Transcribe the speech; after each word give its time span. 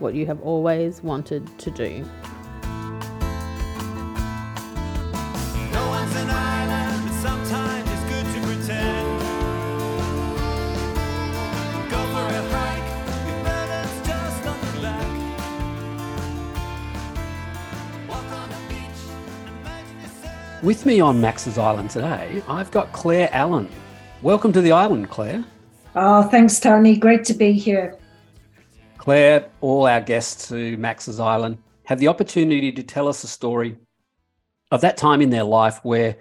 what 0.00 0.14
you 0.14 0.26
have 0.26 0.40
always 0.42 1.02
wanted 1.02 1.46
to 1.58 1.70
do. 1.70 2.04
No 5.72 5.88
one's 5.88 6.16
an 6.16 6.30
island, 6.30 7.02
but 7.06 7.14
sometimes 7.20 7.88
it's 7.90 8.04
good 8.08 8.26
to 8.34 8.40
pretend. 8.46 9.20
Go 11.90 11.98
for 11.98 12.26
a 12.26 12.42
hike, 12.48 12.90
if 13.28 13.44
burden's 13.44 14.06
just 14.06 14.46
on 14.46 14.58
your 14.64 14.82
back. 14.82 15.10
Walk 18.08 18.30
on 18.32 18.48
the 18.48 18.56
beach, 18.68 19.02
imagine 19.46 20.00
yourself. 20.00 20.62
With 20.62 20.86
me 20.86 21.00
on 21.00 21.20
Max's 21.20 21.58
Island 21.58 21.90
today, 21.90 22.42
I've 22.48 22.70
got 22.70 22.92
Clare 22.92 23.28
Allen. 23.32 23.68
Welcome 24.22 24.52
to 24.54 24.60
the 24.60 24.72
island, 24.72 25.10
Clare. 25.10 25.44
Oh, 25.94 26.22
thanks, 26.22 26.58
Tony. 26.60 26.96
Great 26.96 27.24
to 27.24 27.34
be 27.34 27.52
here. 27.52 27.96
Clare, 29.00 29.48
all 29.62 29.86
our 29.86 30.02
guests 30.02 30.48
to 30.50 30.76
Max's 30.76 31.20
Island 31.20 31.56
have 31.86 31.98
the 31.98 32.08
opportunity 32.08 32.70
to 32.70 32.82
tell 32.82 33.08
us 33.08 33.24
a 33.24 33.28
story 33.28 33.78
of 34.70 34.82
that 34.82 34.98
time 34.98 35.22
in 35.22 35.30
their 35.30 35.42
life 35.42 35.80
where 35.82 36.18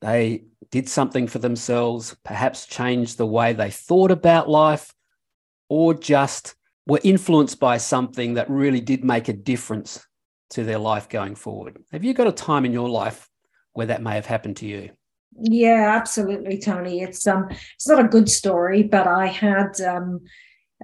they 0.00 0.44
did 0.70 0.88
something 0.88 1.26
for 1.26 1.40
themselves, 1.40 2.16
perhaps 2.24 2.64
changed 2.66 3.18
the 3.18 3.26
way 3.26 3.52
they 3.52 3.72
thought 3.72 4.12
about 4.12 4.48
life, 4.48 4.94
or 5.68 5.94
just 5.94 6.54
were 6.86 7.00
influenced 7.02 7.58
by 7.58 7.76
something 7.76 8.34
that 8.34 8.48
really 8.48 8.80
did 8.80 9.02
make 9.02 9.26
a 9.26 9.32
difference 9.32 10.06
to 10.50 10.62
their 10.62 10.78
life 10.78 11.08
going 11.08 11.34
forward. 11.34 11.76
Have 11.90 12.04
you 12.04 12.14
got 12.14 12.28
a 12.28 12.32
time 12.32 12.64
in 12.64 12.72
your 12.72 12.88
life 12.88 13.28
where 13.72 13.86
that 13.88 14.00
may 14.00 14.14
have 14.14 14.26
happened 14.26 14.58
to 14.58 14.66
you? 14.66 14.90
Yeah, 15.36 15.92
absolutely, 15.96 16.58
Tony. 16.58 17.02
It's 17.02 17.26
um, 17.26 17.48
it's 17.74 17.88
not 17.88 17.98
a 17.98 18.08
good 18.08 18.30
story, 18.30 18.84
but 18.84 19.08
I 19.08 19.26
had 19.26 19.80
um, 19.80 20.20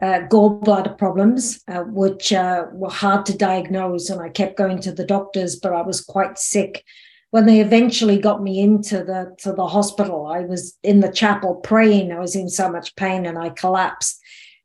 uh, 0.01 0.21
gallbladder 0.29 0.97
problems, 0.97 1.63
uh, 1.69 1.83
which 1.83 2.33
uh, 2.33 2.65
were 2.73 2.91
hard 2.91 3.27
to 3.27 3.37
diagnose, 3.37 4.09
and 4.09 4.21
I 4.21 4.31
kept 4.31 4.57
going 4.57 4.81
to 4.81 4.93
the 4.93 5.05
doctors, 5.05 5.57
but 5.57 5.73
I 5.73 5.83
was 5.83 6.01
quite 6.01 6.39
sick. 6.39 6.85
When 7.31 7.47
they 7.47 7.61
eventually 7.61 8.19
got 8.19 8.43
me 8.43 8.61
into 8.61 9.05
the 9.05 9.35
to 9.39 9.53
the 9.53 9.67
hospital, 9.67 10.27
I 10.27 10.41
was 10.41 10.79
in 10.83 11.01
the 11.01 11.13
chapel 11.13 11.57
praying. 11.57 12.13
I 12.13 12.21
was 12.21 12.37
in 12.37 12.49
so 12.49 12.71
much 12.71 12.97
pain, 12.97 13.27
and 13.27 13.39
I 13.39 13.51
collapsed. 13.51 14.19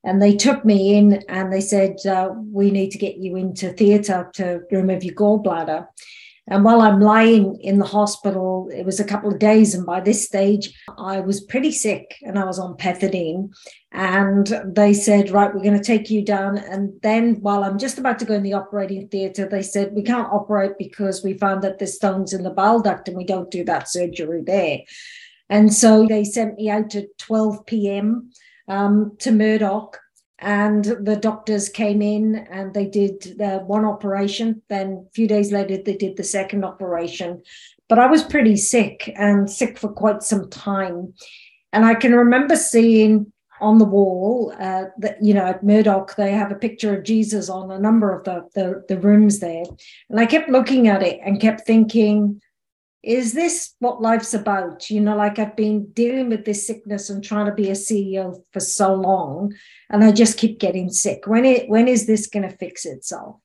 And 0.03 0.21
they 0.21 0.35
took 0.35 0.63
me 0.63 0.95
in, 0.95 1.23
and 1.27 1.51
they 1.51 1.61
said, 1.61 2.05
uh, 2.05 2.29
"We 2.51 2.71
need 2.71 2.91
to 2.91 2.97
get 2.97 3.17
you 3.17 3.35
into 3.35 3.73
theatre 3.73 4.29
to 4.35 4.61
remove 4.71 5.03
your 5.03 5.15
gallbladder." 5.15 5.87
And 6.49 6.63
while 6.63 6.81
I'm 6.81 7.01
lying 7.01 7.59
in 7.59 7.77
the 7.77 7.85
hospital, 7.85 8.69
it 8.73 8.85
was 8.85 8.99
a 8.99 9.05
couple 9.05 9.29
of 9.31 9.39
days. 9.39 9.75
And 9.75 9.85
by 9.85 9.99
this 9.99 10.25
stage, 10.25 10.73
I 10.97 11.19
was 11.19 11.41
pretty 11.41 11.73
sick 11.73 12.15
and 12.21 12.39
I 12.39 12.45
was 12.45 12.57
on 12.57 12.77
pethidine. 12.77 13.53
And 13.91 14.47
they 14.65 14.93
said, 14.93 15.31
Right, 15.31 15.53
we're 15.53 15.63
going 15.63 15.77
to 15.77 15.83
take 15.83 16.09
you 16.09 16.23
down. 16.23 16.57
And 16.57 16.93
then 17.01 17.41
while 17.41 17.63
I'm 17.63 17.77
just 17.77 17.97
about 17.97 18.17
to 18.19 18.25
go 18.25 18.33
in 18.33 18.43
the 18.43 18.53
operating 18.53 19.09
theatre, 19.09 19.47
they 19.47 19.61
said, 19.61 19.93
We 19.93 20.03
can't 20.03 20.31
operate 20.31 20.77
because 20.79 21.21
we 21.21 21.33
found 21.33 21.63
that 21.63 21.79
there's 21.79 21.95
stones 21.95 22.31
in 22.31 22.43
the 22.43 22.49
bile 22.49 22.81
duct 22.81 23.09
and 23.09 23.17
we 23.17 23.25
don't 23.25 23.51
do 23.51 23.65
that 23.65 23.89
surgery 23.89 24.41
there. 24.45 24.79
And 25.49 25.73
so 25.73 26.05
they 26.07 26.23
sent 26.23 26.55
me 26.55 26.69
out 26.69 26.95
at 26.95 27.17
12 27.17 27.65
p.m. 27.65 28.31
Um, 28.69 29.15
to 29.19 29.31
Murdoch 29.31 29.97
and 30.39 30.85
the 30.85 31.15
doctors 31.15 31.67
came 31.67 32.01
in 32.01 32.35
and 32.51 32.73
they 32.73 32.85
did 32.85 33.21
the 33.37 33.63
one 33.65 33.85
operation. 33.85 34.61
Then 34.69 35.05
a 35.07 35.11
few 35.13 35.27
days 35.27 35.51
later 35.51 35.77
they 35.77 35.95
did 35.95 36.17
the 36.17 36.23
second 36.23 36.63
operation. 36.63 37.41
But 37.89 37.99
i 37.99 38.07
was 38.07 38.23
pretty 38.23 38.57
sick 38.57 39.11
and 39.15 39.49
sick 39.49 39.77
for 39.77 39.89
quite 39.89 40.21
some 40.21 40.49
time. 40.49 41.13
And 41.73 41.85
i 41.85 41.95
can 41.95 42.13
remember 42.13 42.55
seeing 42.55 43.31
on 43.59 43.79
the 43.79 43.85
wall 43.85 44.53
uh, 44.59 44.85
that 44.99 45.17
you 45.21 45.33
know 45.33 45.45
at 45.45 45.63
murdoch 45.63 46.15
they 46.15 46.31
have 46.31 46.51
a 46.51 46.55
picture 46.55 46.95
of 46.95 47.03
jesus 47.03 47.49
on 47.49 47.71
a 47.71 47.79
number 47.79 48.15
of 48.15 48.23
the, 48.23 48.47
the 48.53 48.83
the 48.87 48.99
rooms 48.99 49.39
there. 49.39 49.63
And 50.09 50.19
i 50.19 50.25
kept 50.25 50.49
looking 50.49 50.87
at 50.87 51.01
it 51.01 51.19
and 51.25 51.41
kept 51.41 51.61
thinking 51.65 52.41
is 53.03 53.33
this 53.33 53.75
what 53.79 54.01
life's 54.01 54.33
about? 54.33 54.89
You 54.89 55.01
know, 55.01 55.15
like 55.15 55.39
I've 55.39 55.55
been 55.55 55.91
dealing 55.91 56.29
with 56.29 56.45
this 56.45 56.65
sickness 56.65 57.09
and 57.09 57.23
trying 57.23 57.45
to 57.45 57.53
be 57.53 57.69
a 57.69 57.73
CEO 57.73 58.35
for 58.51 58.59
so 58.59 58.93
long, 58.93 59.53
and 59.89 60.03
I 60.03 60.11
just 60.11 60.37
keep 60.37 60.59
getting 60.59 60.89
sick. 60.89 61.27
When 61.27 61.45
it 61.45 61.69
when 61.69 61.87
is 61.87 62.07
this 62.07 62.27
going 62.27 62.49
to 62.49 62.57
fix 62.57 62.85
itself? 62.85 63.37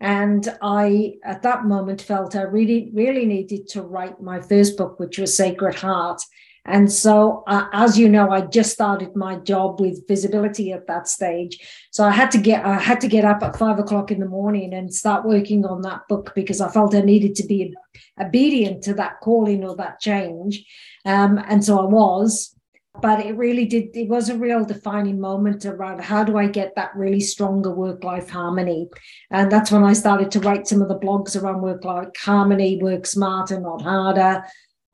And 0.00 0.46
I, 0.60 1.14
at 1.24 1.42
that 1.42 1.64
moment, 1.64 2.02
felt 2.02 2.36
I 2.36 2.42
really, 2.42 2.90
really 2.92 3.24
needed 3.24 3.68
to 3.68 3.82
write 3.82 4.20
my 4.20 4.40
first 4.40 4.76
book, 4.76 4.98
which 4.98 5.18
was 5.18 5.36
Sacred 5.36 5.76
Heart. 5.76 6.20
And 6.66 6.90
so, 6.90 7.44
uh, 7.46 7.66
as 7.72 7.98
you 7.98 8.08
know, 8.08 8.30
I 8.30 8.40
just 8.42 8.72
started 8.72 9.14
my 9.14 9.36
job 9.36 9.80
with 9.80 10.08
visibility 10.08 10.72
at 10.72 10.86
that 10.86 11.08
stage. 11.08 11.58
So 11.90 12.04
I 12.04 12.10
had 12.10 12.30
to 12.30 12.38
get, 12.38 12.64
I 12.64 12.78
had 12.78 13.00
to 13.02 13.08
get 13.08 13.24
up 13.24 13.42
at 13.42 13.58
five 13.58 13.78
o'clock 13.78 14.10
in 14.10 14.18
the 14.18 14.26
morning 14.26 14.72
and 14.72 14.92
start 14.92 15.26
working 15.26 15.66
on 15.66 15.82
that 15.82 16.02
book 16.08 16.32
because 16.34 16.62
I 16.62 16.70
felt 16.70 16.94
I 16.94 17.02
needed 17.02 17.34
to 17.36 17.46
be 17.46 17.74
obedient 18.18 18.82
to 18.84 18.94
that 18.94 19.20
calling 19.20 19.62
or 19.62 19.76
that 19.76 20.00
change. 20.00 20.64
Um, 21.04 21.38
and 21.48 21.62
so 21.62 21.80
I 21.80 21.84
was, 21.84 22.56
but 23.02 23.20
it 23.20 23.36
really 23.36 23.66
did, 23.66 23.94
it 23.94 24.08
was 24.08 24.30
a 24.30 24.38
real 24.38 24.64
defining 24.64 25.20
moment 25.20 25.66
around 25.66 26.00
how 26.00 26.24
do 26.24 26.38
I 26.38 26.46
get 26.46 26.76
that 26.76 26.96
really 26.96 27.20
stronger 27.20 27.74
work 27.74 28.04
life 28.04 28.30
harmony. 28.30 28.88
And 29.30 29.52
that's 29.52 29.70
when 29.70 29.84
I 29.84 29.92
started 29.92 30.30
to 30.30 30.40
write 30.40 30.66
some 30.66 30.80
of 30.80 30.88
the 30.88 30.98
blogs 30.98 31.38
around 31.38 31.60
work 31.60 31.84
life 31.84 32.08
harmony, 32.16 32.78
work 32.80 33.04
smarter, 33.04 33.60
not 33.60 33.82
harder 33.82 34.44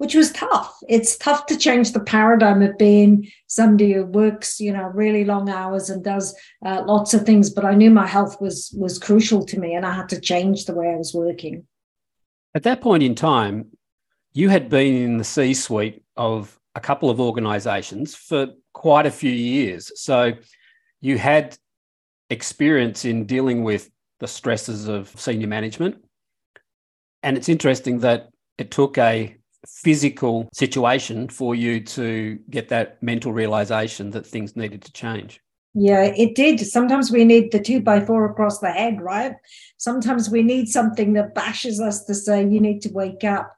which 0.00 0.14
was 0.14 0.32
tough. 0.32 0.82
It's 0.88 1.18
tough 1.18 1.44
to 1.44 1.58
change 1.58 1.92
the 1.92 2.00
paradigm 2.00 2.62
of 2.62 2.78
being 2.78 3.30
somebody 3.48 3.92
who 3.92 4.06
works, 4.06 4.58
you 4.58 4.72
know, 4.72 4.84
really 4.94 5.26
long 5.26 5.50
hours 5.50 5.90
and 5.90 6.02
does 6.02 6.34
uh, 6.64 6.82
lots 6.86 7.12
of 7.12 7.26
things. 7.26 7.50
But 7.50 7.66
I 7.66 7.74
knew 7.74 7.90
my 7.90 8.06
health 8.06 8.40
was 8.40 8.74
was 8.78 8.98
crucial 8.98 9.44
to 9.44 9.60
me, 9.60 9.74
and 9.74 9.84
I 9.84 9.92
had 9.92 10.08
to 10.08 10.18
change 10.18 10.64
the 10.64 10.74
way 10.74 10.88
I 10.88 10.96
was 10.96 11.12
working. 11.12 11.66
At 12.54 12.62
that 12.62 12.80
point 12.80 13.02
in 13.02 13.14
time, 13.14 13.76
you 14.32 14.48
had 14.48 14.70
been 14.70 14.94
in 14.94 15.18
the 15.18 15.24
C 15.24 15.52
suite 15.52 16.02
of 16.16 16.58
a 16.74 16.80
couple 16.80 17.10
of 17.10 17.20
organizations 17.20 18.14
for 18.14 18.46
quite 18.72 19.04
a 19.04 19.10
few 19.10 19.30
years. 19.30 19.92
So 20.00 20.32
you 21.02 21.18
had 21.18 21.58
experience 22.30 23.04
in 23.04 23.26
dealing 23.26 23.64
with 23.64 23.90
the 24.18 24.28
stresses 24.28 24.88
of 24.88 25.10
senior 25.20 25.46
management. 25.48 26.02
And 27.22 27.36
it's 27.36 27.50
interesting 27.50 27.98
that 27.98 28.30
it 28.56 28.70
took 28.70 28.96
a 28.96 29.36
physical 29.66 30.48
situation 30.52 31.28
for 31.28 31.54
you 31.54 31.80
to 31.80 32.38
get 32.48 32.68
that 32.68 33.02
mental 33.02 33.32
realization 33.32 34.10
that 34.10 34.26
things 34.26 34.56
needed 34.56 34.82
to 34.82 34.92
change. 34.92 35.40
Yeah, 35.74 36.02
it 36.04 36.34
did. 36.34 36.58
Sometimes 36.60 37.12
we 37.12 37.24
need 37.24 37.52
the 37.52 37.60
two 37.60 37.80
by 37.80 38.04
four 38.04 38.24
across 38.24 38.58
the 38.58 38.72
head, 38.72 39.00
right? 39.00 39.34
Sometimes 39.76 40.28
we 40.28 40.42
need 40.42 40.68
something 40.68 41.12
that 41.12 41.34
bashes 41.34 41.80
us 41.80 42.04
to 42.06 42.14
say, 42.14 42.42
you 42.42 42.60
need 42.60 42.82
to 42.82 42.88
wake 42.90 43.22
up. 43.22 43.54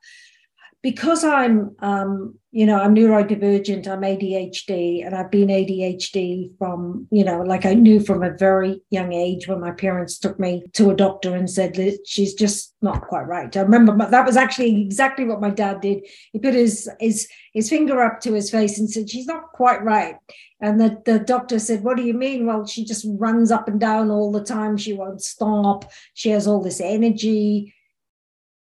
Because 0.83 1.25
I'm, 1.25 1.75
um, 1.79 2.39
you 2.55 2.67
know, 2.67 2.79
I'm 2.79 2.95
neurodivergent, 2.95 3.89
I'm 3.89 4.03
ADHD, 4.03 5.07
and 5.07 5.15
I've 5.15 5.31
been 5.31 5.49
ADHD 5.49 6.51
from, 6.59 7.09
you 7.11 7.25
know, 7.25 7.41
like 7.41 7.65
I 7.65 7.73
knew 7.73 7.99
from 7.99 8.23
a 8.23 8.37
very 8.37 8.83
young 8.91 9.15
age 9.15 9.49
when 9.49 9.59
my 9.59 9.71
parents 9.71 10.19
took 10.19 10.39
me 10.39 10.63
to 10.75 10.91
a 10.91 10.95
doctor 10.95 11.35
and 11.35 11.49
said 11.49 11.75
she's 12.07 12.35
just 12.35 12.75
not 12.83 13.09
quite 13.09 13.27
right. 13.27 13.57
I 13.57 13.61
remember 13.63 13.97
that 14.07 14.27
was 14.27 14.37
actually 14.37 14.83
exactly 14.83 15.25
what 15.25 15.41
my 15.41 15.49
dad 15.49 15.81
did. 15.81 16.07
He 16.35 16.39
put 16.39 16.53
his 16.53 16.91
his 17.01 17.27
his 17.55 17.71
finger 17.71 18.03
up 18.03 18.21
to 18.21 18.35
his 18.35 18.51
face 18.51 18.79
and 18.79 18.91
said, 18.91 19.09
She's 19.09 19.27
not 19.27 19.53
quite 19.55 19.83
right. 19.83 20.17
And 20.61 20.79
the, 20.79 21.01
the 21.07 21.21
doctor 21.21 21.59
said, 21.59 21.83
What 21.83 21.97
do 21.97 22.03
you 22.03 22.15
mean? 22.15 22.45
Well, 22.45 22.67
she 22.67 22.85
just 22.85 23.07
runs 23.09 23.51
up 23.51 23.67
and 23.67 23.81
down 23.81 24.11
all 24.11 24.31
the 24.31 24.45
time. 24.45 24.77
She 24.77 24.93
won't 24.93 25.23
stop. 25.23 25.91
She 26.13 26.29
has 26.29 26.47
all 26.47 26.63
this 26.63 26.83
energy 26.83 27.75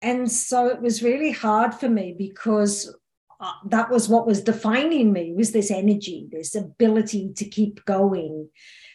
and 0.02 0.30
so 0.30 0.66
it 0.68 0.80
was 0.80 1.02
really 1.02 1.30
hard 1.30 1.74
for 1.74 1.88
me 1.88 2.14
because 2.16 2.94
uh, 3.40 3.52
that 3.66 3.90
was 3.90 4.08
what 4.08 4.26
was 4.26 4.42
defining 4.42 5.12
me 5.12 5.32
was 5.34 5.52
this 5.52 5.70
energy 5.70 6.28
this 6.30 6.54
ability 6.54 7.32
to 7.36 7.44
keep 7.44 7.84
going. 7.84 8.48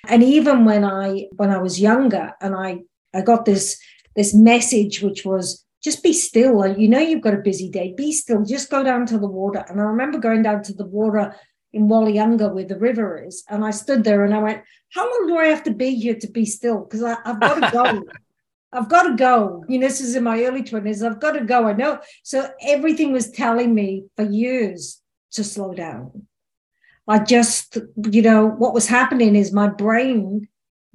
And 0.08 0.22
even 0.22 0.66
when 0.66 0.84
i 0.84 1.26
when 1.36 1.50
i 1.50 1.58
was 1.58 1.82
younger 1.82 2.34
and 2.40 2.56
i 2.56 2.80
i 3.14 3.22
got 3.22 3.46
this 3.46 3.80
this 4.16 4.34
message 4.34 5.02
which 5.02 5.26
was 5.26 5.66
just 5.84 6.02
be 6.04 6.14
still. 6.14 6.66
You 6.66 6.88
know 6.88 7.00
you've 7.00 7.22
got 7.22 7.36
a 7.36 7.48
busy 7.50 7.70
day. 7.70 7.94
Be 7.96 8.12
still. 8.12 8.44
Just 8.44 8.72
go 8.72 8.84
down 8.84 9.06
to 9.08 9.20
the 9.20 9.28
water. 9.28 9.64
And 9.68 9.80
i 9.80 9.84
remember 9.84 10.20
going 10.20 10.44
down 10.44 10.64
to 10.64 10.74
the 10.74 10.86
water 10.86 11.36
in 11.74 11.88
Wallyunga 11.88 12.54
where 12.54 12.66
the 12.66 12.80
river 12.80 13.26
is 13.28 13.44
and 13.50 13.66
i 13.66 13.70
stood 13.70 14.06
there 14.06 14.24
and 14.24 14.34
i 14.34 14.38
went 14.38 14.64
how 14.94 15.04
long 15.04 15.28
do 15.28 15.36
i 15.38 15.48
have 15.48 15.62
to 15.64 15.72
be 15.72 15.94
here 15.94 16.16
to 16.16 16.32
be 16.32 16.46
still? 16.46 16.86
Because 16.86 17.04
i've 17.04 17.40
got 17.40 17.56
to 17.56 17.72
go 17.72 18.04
I've 18.75 18.89
got 18.89 19.04
to 19.04 19.16
go. 19.16 19.63
You 19.68 19.80
know, 19.80 19.88
this 19.88 20.01
is 20.01 20.16
in 20.16 20.24
my 20.24 20.44
early 20.44 20.63
20s. 20.63 21.06
I've 21.06 21.19
got 21.19 21.31
to 21.31 21.45
go. 21.45 21.68
I 21.68 21.74
know. 21.74 22.00
So 22.24 22.50
everything 22.62 23.12
was 23.12 23.31
telling 23.31 23.74
me 23.74 24.06
for 24.16 24.24
years 24.24 25.01
to 25.31 25.44
slow 25.44 25.74
down. 25.74 26.27
I 27.07 27.19
just, 27.19 27.77
you 28.12 28.22
know, 28.22 28.48
what 28.48 28.74
was 28.74 28.88
happening 28.88 29.36
is 29.36 29.54
my 29.54 29.68
brain, 29.68 30.48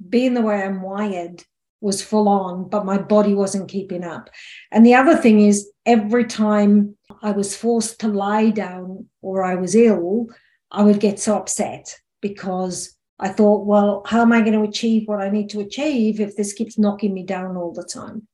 being 0.09 0.33
the 0.33 0.41
way 0.41 0.61
I'm 0.61 0.81
wired, 0.81 1.43
was 1.79 2.03
full 2.03 2.27
on, 2.29 2.69
but 2.69 2.85
my 2.85 2.97
body 2.97 3.33
wasn't 3.33 3.69
keeping 3.69 4.03
up. 4.03 4.29
And 4.71 4.85
the 4.85 4.93
other 4.93 5.17
thing 5.17 5.41
is, 5.41 5.69
every 5.85 6.25
time 6.25 6.95
I 7.23 7.31
was 7.31 7.55
forced 7.55 7.99
to 8.01 8.07
lie 8.07 8.51
down 8.51 9.07
or 9.21 9.43
I 9.43 9.55
was 9.55 9.73
ill, 9.73 10.27
I 10.69 10.83
would 10.83 10.99
get 10.99 11.19
so 11.19 11.37
upset 11.37 11.97
because 12.21 12.95
I 13.21 13.29
thought, 13.29 13.67
well, 13.67 14.01
how 14.07 14.21
am 14.21 14.33
I 14.33 14.41
going 14.41 14.53
to 14.53 14.67
achieve 14.67 15.07
what 15.07 15.21
I 15.21 15.29
need 15.29 15.49
to 15.51 15.59
achieve 15.59 16.19
if 16.19 16.35
this 16.35 16.53
keeps 16.53 16.79
knocking 16.79 17.13
me 17.13 17.23
down 17.23 17.55
all 17.55 17.71
the 17.71 17.83
time? 17.83 18.27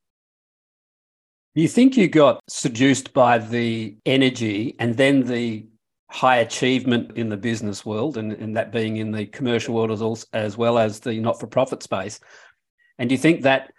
You 1.54 1.68
think 1.68 1.96
you 1.96 2.08
got 2.08 2.40
seduced 2.48 3.12
by 3.12 3.38
the 3.38 3.96
energy 4.06 4.76
and 4.78 4.96
then 4.96 5.24
the 5.24 5.66
high 6.10 6.36
achievement 6.36 7.18
in 7.18 7.28
the 7.28 7.36
business 7.36 7.84
world, 7.84 8.16
and, 8.16 8.32
and 8.32 8.56
that 8.56 8.72
being 8.72 8.96
in 8.96 9.12
the 9.12 9.26
commercial 9.26 9.74
world 9.74 9.90
as, 9.90 10.00
also, 10.00 10.26
as 10.32 10.56
well 10.56 10.78
as 10.78 11.00
the 11.00 11.20
not 11.20 11.38
for 11.38 11.46
profit 11.46 11.82
space. 11.82 12.18
And 12.98 13.10
do 13.10 13.14
you 13.14 13.18
think 13.18 13.42
that, 13.42 13.70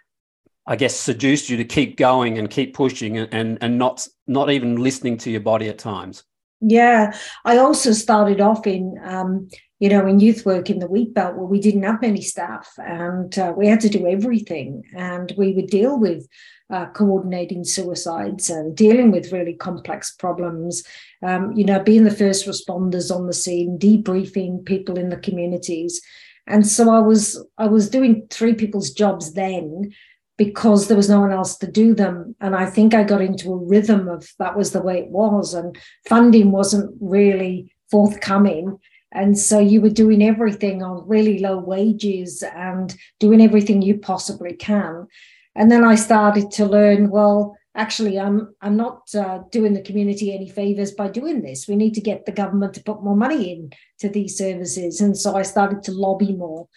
I 0.64 0.76
guess, 0.76 0.94
seduced 0.94 1.50
you 1.50 1.56
to 1.56 1.64
keep 1.64 1.96
going 1.96 2.38
and 2.38 2.48
keep 2.48 2.74
pushing 2.74 3.18
and, 3.18 3.34
and, 3.34 3.58
and 3.60 3.78
not, 3.78 4.06
not 4.28 4.50
even 4.50 4.76
listening 4.76 5.16
to 5.18 5.30
your 5.30 5.40
body 5.40 5.68
at 5.68 5.78
times? 5.78 6.22
Yeah, 6.60 7.16
I 7.44 7.56
also 7.56 7.92
started 7.92 8.40
off 8.40 8.66
in 8.66 9.00
um, 9.02 9.48
you 9.80 9.88
know, 9.88 10.06
in 10.06 10.20
youth 10.20 10.44
work 10.44 10.68
in 10.68 10.78
the 10.78 10.86
wheat 10.86 11.14
belt 11.14 11.36
where 11.36 11.46
we 11.46 11.58
didn't 11.58 11.82
have 11.82 12.02
many 12.02 12.20
staff 12.20 12.68
and 12.78 13.38
uh, 13.38 13.52
we 13.56 13.66
had 13.66 13.80
to 13.80 13.88
do 13.88 14.06
everything. 14.06 14.84
And 14.94 15.32
we 15.38 15.52
would 15.54 15.68
deal 15.68 15.98
with 15.98 16.28
uh, 16.70 16.86
coordinating 16.90 17.64
suicides 17.64 18.50
and 18.50 18.76
dealing 18.76 19.10
with 19.10 19.32
really 19.32 19.54
complex 19.54 20.14
problems, 20.14 20.84
um, 21.22 21.52
you 21.52 21.64
know, 21.64 21.82
being 21.82 22.04
the 22.04 22.10
first 22.10 22.46
responders 22.46 23.14
on 23.14 23.26
the 23.26 23.32
scene, 23.32 23.78
debriefing 23.78 24.64
people 24.66 24.98
in 24.98 25.08
the 25.08 25.16
communities. 25.16 26.00
And 26.46 26.66
so 26.66 26.90
I 26.90 27.00
was 27.00 27.42
I 27.56 27.66
was 27.66 27.88
doing 27.88 28.26
three 28.28 28.54
people's 28.54 28.90
jobs 28.90 29.32
then 29.32 29.92
because 30.36 30.88
there 30.88 30.96
was 30.96 31.08
no 31.08 31.20
one 31.20 31.32
else 31.32 31.56
to 31.58 31.70
do 31.70 31.94
them. 31.94 32.34
And 32.40 32.54
I 32.54 32.66
think 32.66 32.92
I 32.92 33.02
got 33.02 33.22
into 33.22 33.52
a 33.52 33.64
rhythm 33.64 34.08
of 34.08 34.28
that 34.38 34.56
was 34.56 34.72
the 34.72 34.82
way 34.82 34.98
it 34.98 35.08
was. 35.08 35.54
And 35.54 35.78
funding 36.08 36.50
wasn't 36.50 36.94
really 37.00 37.74
forthcoming. 37.90 38.78
And 39.12 39.38
so 39.38 39.58
you 39.58 39.80
were 39.80 39.90
doing 39.90 40.22
everything 40.22 40.82
on 40.82 41.08
really 41.08 41.38
low 41.38 41.58
wages 41.58 42.42
and 42.42 42.94
doing 43.18 43.40
everything 43.40 43.82
you 43.82 43.98
possibly 43.98 44.54
can. 44.54 45.08
And 45.56 45.70
then 45.70 45.84
I 45.84 45.96
started 45.96 46.50
to 46.52 46.66
learn, 46.66 47.10
well, 47.10 47.56
actually, 47.74 48.18
I'm 48.18 48.54
I'm 48.60 48.76
not 48.76 49.12
uh, 49.14 49.40
doing 49.50 49.74
the 49.74 49.82
community 49.82 50.32
any 50.32 50.48
favors 50.48 50.92
by 50.92 51.08
doing 51.08 51.42
this. 51.42 51.66
We 51.66 51.76
need 51.76 51.94
to 51.94 52.00
get 52.00 52.24
the 52.24 52.32
government 52.32 52.74
to 52.74 52.82
put 52.82 53.02
more 53.02 53.16
money 53.16 53.52
in 53.52 53.72
to 53.98 54.08
these 54.08 54.38
services. 54.38 55.00
And 55.00 55.16
so 55.16 55.36
I 55.36 55.42
started 55.42 55.82
to 55.84 55.92
lobby 55.92 56.34
more. 56.34 56.68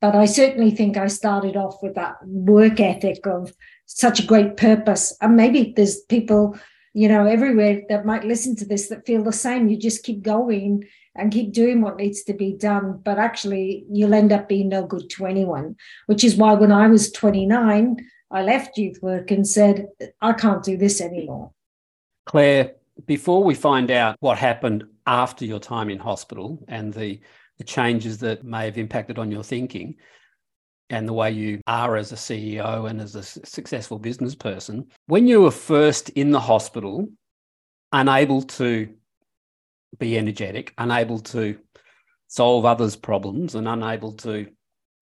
But 0.00 0.14
I 0.14 0.26
certainly 0.26 0.72
think 0.72 0.96
I 0.96 1.06
started 1.06 1.56
off 1.56 1.82
with 1.82 1.94
that 1.94 2.16
work 2.26 2.80
ethic 2.80 3.26
of 3.26 3.52
such 3.86 4.20
a 4.20 4.26
great 4.26 4.56
purpose. 4.56 5.16
And 5.20 5.36
maybe 5.36 5.72
there's 5.74 6.00
people, 6.02 6.58
you 6.92 7.08
know, 7.08 7.26
everywhere 7.26 7.82
that 7.88 8.04
might 8.04 8.24
listen 8.24 8.56
to 8.56 8.66
this 8.66 8.88
that 8.88 9.06
feel 9.06 9.22
the 9.22 9.32
same. 9.32 9.68
You 9.68 9.78
just 9.78 10.04
keep 10.04 10.22
going 10.22 10.84
and 11.16 11.32
keep 11.32 11.52
doing 11.52 11.80
what 11.80 11.96
needs 11.96 12.22
to 12.24 12.34
be 12.34 12.52
done. 12.52 13.00
But 13.04 13.18
actually, 13.18 13.84
you'll 13.90 14.14
end 14.14 14.32
up 14.32 14.48
being 14.48 14.68
no 14.68 14.86
good 14.86 15.10
to 15.10 15.26
anyone, 15.26 15.76
which 16.06 16.24
is 16.24 16.36
why 16.36 16.54
when 16.54 16.72
I 16.72 16.86
was 16.88 17.10
29, 17.12 17.96
I 18.30 18.42
left 18.42 18.78
youth 18.78 18.98
work 19.02 19.30
and 19.30 19.46
said, 19.46 19.86
I 20.20 20.32
can't 20.32 20.62
do 20.62 20.76
this 20.76 21.00
anymore. 21.00 21.52
Clare, 22.26 22.72
before 23.06 23.44
we 23.44 23.54
find 23.54 23.90
out 23.90 24.16
what 24.20 24.38
happened 24.38 24.84
after 25.06 25.44
your 25.44 25.60
time 25.60 25.90
in 25.90 25.98
hospital 25.98 26.64
and 26.68 26.92
the, 26.92 27.20
the 27.58 27.64
changes 27.64 28.18
that 28.18 28.44
may 28.44 28.64
have 28.64 28.78
impacted 28.78 29.18
on 29.18 29.30
your 29.30 29.44
thinking 29.44 29.96
and 30.90 31.06
the 31.06 31.12
way 31.12 31.30
you 31.30 31.60
are 31.66 31.96
as 31.96 32.12
a 32.12 32.16
CEO 32.16 32.88
and 32.88 33.00
as 33.00 33.14
a 33.14 33.22
successful 33.22 33.98
business 33.98 34.34
person, 34.34 34.86
when 35.06 35.26
you 35.26 35.42
were 35.42 35.50
first 35.50 36.10
in 36.10 36.30
the 36.30 36.40
hospital, 36.40 37.08
unable 37.92 38.42
to 38.42 38.92
be 39.98 40.18
energetic, 40.18 40.74
unable 40.78 41.18
to 41.20 41.58
solve 42.28 42.64
others' 42.64 42.96
problems, 42.96 43.54
and 43.54 43.68
unable 43.68 44.12
to 44.12 44.46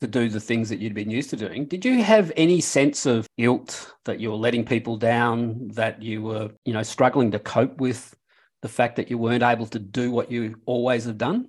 to 0.01 0.07
do 0.07 0.29
the 0.29 0.41
things 0.41 0.69
that 0.69 0.81
you'd 0.81 0.95
been 0.95 1.11
used 1.11 1.31
to 1.31 1.37
doing. 1.37 1.65
Did 1.65 1.85
you 1.85 2.03
have 2.03 2.31
any 2.37 2.61
sense 2.61 3.07
of 3.07 3.27
guilt 3.39 3.95
that 4.05 4.21
you 4.21 4.31
were 4.31 4.37
letting 4.37 4.65
people 4.65 4.97
down, 4.97 5.69
that 5.69 6.03
you 6.03 6.23
were, 6.23 6.51
you 6.65 6.75
know, 6.75 6.83
struggling 6.83 7.31
to 7.31 7.39
cope 7.39 7.81
with 7.81 8.15
the 8.61 8.69
fact 8.69 8.97
that 8.97 9.09
you 9.09 9.19
weren't 9.19 9.43
able 9.43 9.67
to 9.67 9.79
do 9.79 10.11
what 10.11 10.31
you 10.31 10.57
always 10.67 11.05
have 11.05 11.17
done? 11.17 11.49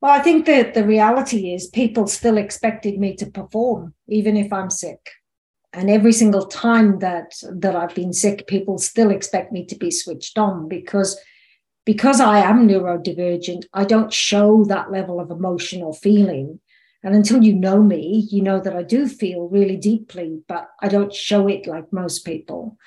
Well, 0.00 0.12
I 0.12 0.20
think 0.20 0.46
that 0.46 0.74
the 0.74 0.84
reality 0.84 1.54
is 1.54 1.68
people 1.68 2.06
still 2.06 2.36
expected 2.36 2.98
me 2.98 3.14
to 3.16 3.26
perform, 3.26 3.94
even 4.08 4.36
if 4.36 4.52
I'm 4.52 4.70
sick. 4.70 5.00
And 5.72 5.90
every 5.90 6.12
single 6.12 6.46
time 6.46 7.00
that 7.00 7.32
that 7.50 7.74
I've 7.74 7.94
been 7.94 8.12
sick, 8.12 8.46
people 8.46 8.78
still 8.78 9.10
expect 9.10 9.50
me 9.50 9.64
to 9.66 9.76
be 9.76 9.90
switched 9.90 10.38
on 10.38 10.68
because 10.68 11.18
because 11.84 12.20
I 12.20 12.38
am 12.38 12.68
neurodivergent, 12.68 13.64
I 13.72 13.84
don't 13.84 14.12
show 14.12 14.64
that 14.64 14.90
level 14.90 15.20
of 15.20 15.30
emotional 15.30 15.92
feeling. 15.92 16.60
And 17.02 17.14
until 17.14 17.42
you 17.42 17.54
know 17.54 17.82
me, 17.82 18.26
you 18.30 18.42
know 18.42 18.60
that 18.60 18.74
I 18.74 18.82
do 18.82 19.06
feel 19.06 19.48
really 19.48 19.76
deeply, 19.76 20.40
but 20.48 20.68
I 20.80 20.88
don't 20.88 21.12
show 21.12 21.48
it 21.48 21.66
like 21.66 21.92
most 21.92 22.24
people. 22.24 22.78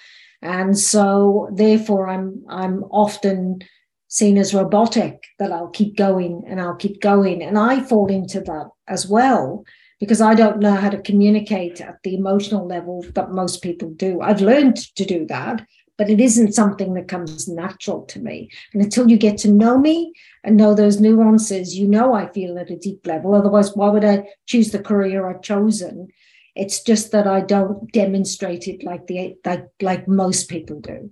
And 0.42 0.78
so 0.78 1.50
therefore 1.54 2.08
I'm 2.08 2.44
I'm 2.50 2.84
often 2.86 3.60
seen 4.08 4.38
as 4.38 4.54
robotic, 4.54 5.24
that 5.38 5.52
I'll 5.52 5.70
keep 5.70 5.98
going 5.98 6.44
and 6.48 6.62
I'll 6.62 6.76
keep 6.76 7.02
going. 7.02 7.44
And 7.44 7.58
I 7.58 7.82
fall 7.82 8.10
into 8.10 8.40
that 8.42 8.70
as 8.88 9.08
well 9.08 9.66
because 10.00 10.22
I 10.22 10.34
don't 10.34 10.60
know 10.60 10.76
how 10.76 10.90
to 10.90 11.02
communicate 11.02 11.82
at 11.82 11.98
the 12.04 12.16
emotional 12.16 12.68
level 12.68 13.06
that 13.16 13.32
most 13.32 13.62
people 13.62 13.90
do. 13.90 14.22
I've 14.22 14.42
learned 14.42 14.78
to 14.96 15.06
do 15.06 15.26
that, 15.28 15.66
but 15.98 16.10
it 16.10 16.20
isn't 16.20 16.54
something 16.54 16.94
that 16.94 17.08
comes 17.08 17.48
natural 17.48 18.04
to 18.04 18.20
me. 18.20 18.50
And 18.74 18.82
until 18.82 19.10
you 19.10 19.18
get 19.18 19.38
to 19.40 19.52
know 19.52 19.78
me 19.78 20.14
and 20.44 20.56
know 20.56 20.74
those 20.74 21.00
nuances, 21.00 21.76
you 21.76 21.88
know 21.88 22.14
I 22.14 22.32
feel 22.32 22.58
at 22.58 22.70
a 22.70 22.78
deep 22.78 23.06
level. 23.06 23.34
Otherwise, 23.34 23.76
why 23.76 23.90
would 23.90 24.06
I 24.06 24.28
choose 24.46 24.72
the 24.72 24.80
career 24.80 25.28
I've 25.28 25.42
chosen? 25.42 26.08
It's 26.56 26.82
just 26.82 27.12
that 27.12 27.28
I 27.28 27.42
don't 27.42 27.92
demonstrate 27.92 28.68
it 28.68 28.84
like 28.84 29.08
the 29.08 29.36
like 29.46 29.68
like 29.82 30.08
most 30.08 30.50
people 30.50 30.80
do. 30.80 31.12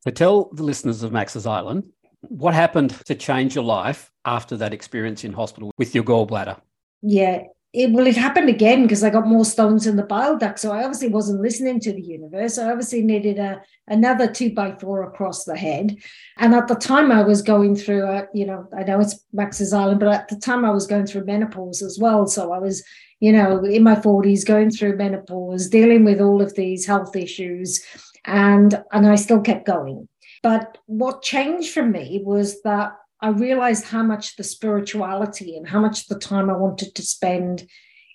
So 0.00 0.10
tell 0.10 0.50
the 0.52 0.64
listeners 0.64 1.02
of 1.02 1.12
Max's 1.12 1.46
Island 1.46 1.90
what 2.28 2.54
happened 2.54 2.90
to 3.06 3.14
change 3.14 3.54
your 3.54 3.64
life 3.64 4.10
after 4.24 4.56
that 4.56 4.72
experience 4.72 5.24
in 5.24 5.32
hospital 5.32 5.70
with 5.78 5.94
your 5.94 6.04
gallbladder. 6.04 6.60
Yeah, 7.02 7.42
it 7.74 7.90
well, 7.90 8.06
it 8.06 8.16
happened 8.16 8.48
again 8.48 8.82
because 8.82 9.02
I 9.02 9.10
got 9.10 9.26
more 9.26 9.44
stones 9.44 9.88
in 9.88 9.96
the 9.96 10.04
bile 10.04 10.38
duct. 10.38 10.60
So 10.60 10.70
I 10.70 10.84
obviously 10.84 11.08
wasn't 11.08 11.42
listening 11.42 11.80
to 11.80 11.92
the 11.92 12.00
universe. 12.00 12.56
I 12.56 12.70
obviously 12.70 13.02
needed 13.02 13.38
a 13.40 13.60
another 13.88 14.30
two 14.30 14.54
by 14.54 14.76
four 14.76 15.02
across 15.02 15.44
the 15.44 15.56
head. 15.56 15.96
And 16.38 16.54
at 16.54 16.68
the 16.68 16.76
time 16.76 17.10
I 17.10 17.24
was 17.24 17.42
going 17.42 17.74
through 17.74 18.04
a, 18.04 18.28
you 18.32 18.46
know, 18.46 18.68
I 18.76 18.84
know 18.84 19.00
it's 19.00 19.18
Max's 19.32 19.72
Island, 19.72 19.98
but 19.98 20.08
at 20.08 20.28
the 20.28 20.36
time 20.36 20.64
I 20.64 20.70
was 20.70 20.86
going 20.86 21.06
through 21.06 21.24
menopause 21.24 21.82
as 21.82 21.98
well. 21.98 22.28
So 22.28 22.52
I 22.52 22.58
was, 22.58 22.84
you 23.18 23.32
know, 23.32 23.64
in 23.64 23.82
my 23.82 23.96
40s 23.96 24.46
going 24.46 24.70
through 24.70 24.96
menopause, 24.96 25.68
dealing 25.68 26.04
with 26.04 26.20
all 26.20 26.40
of 26.40 26.54
these 26.54 26.86
health 26.86 27.16
issues. 27.16 27.84
And 28.24 28.80
and 28.92 29.04
I 29.04 29.16
still 29.16 29.40
kept 29.40 29.66
going. 29.66 30.08
But 30.44 30.78
what 30.86 31.22
changed 31.22 31.72
for 31.72 31.84
me 31.84 32.22
was 32.24 32.62
that 32.62 32.92
I 33.20 33.28
realized 33.28 33.86
how 33.86 34.02
much 34.02 34.36
the 34.36 34.44
spirituality 34.44 35.56
and 35.56 35.68
how 35.68 35.80
much 35.80 36.06
the 36.06 36.18
time 36.18 36.50
I 36.50 36.56
wanted 36.56 36.94
to 36.94 37.02
spend 37.02 37.66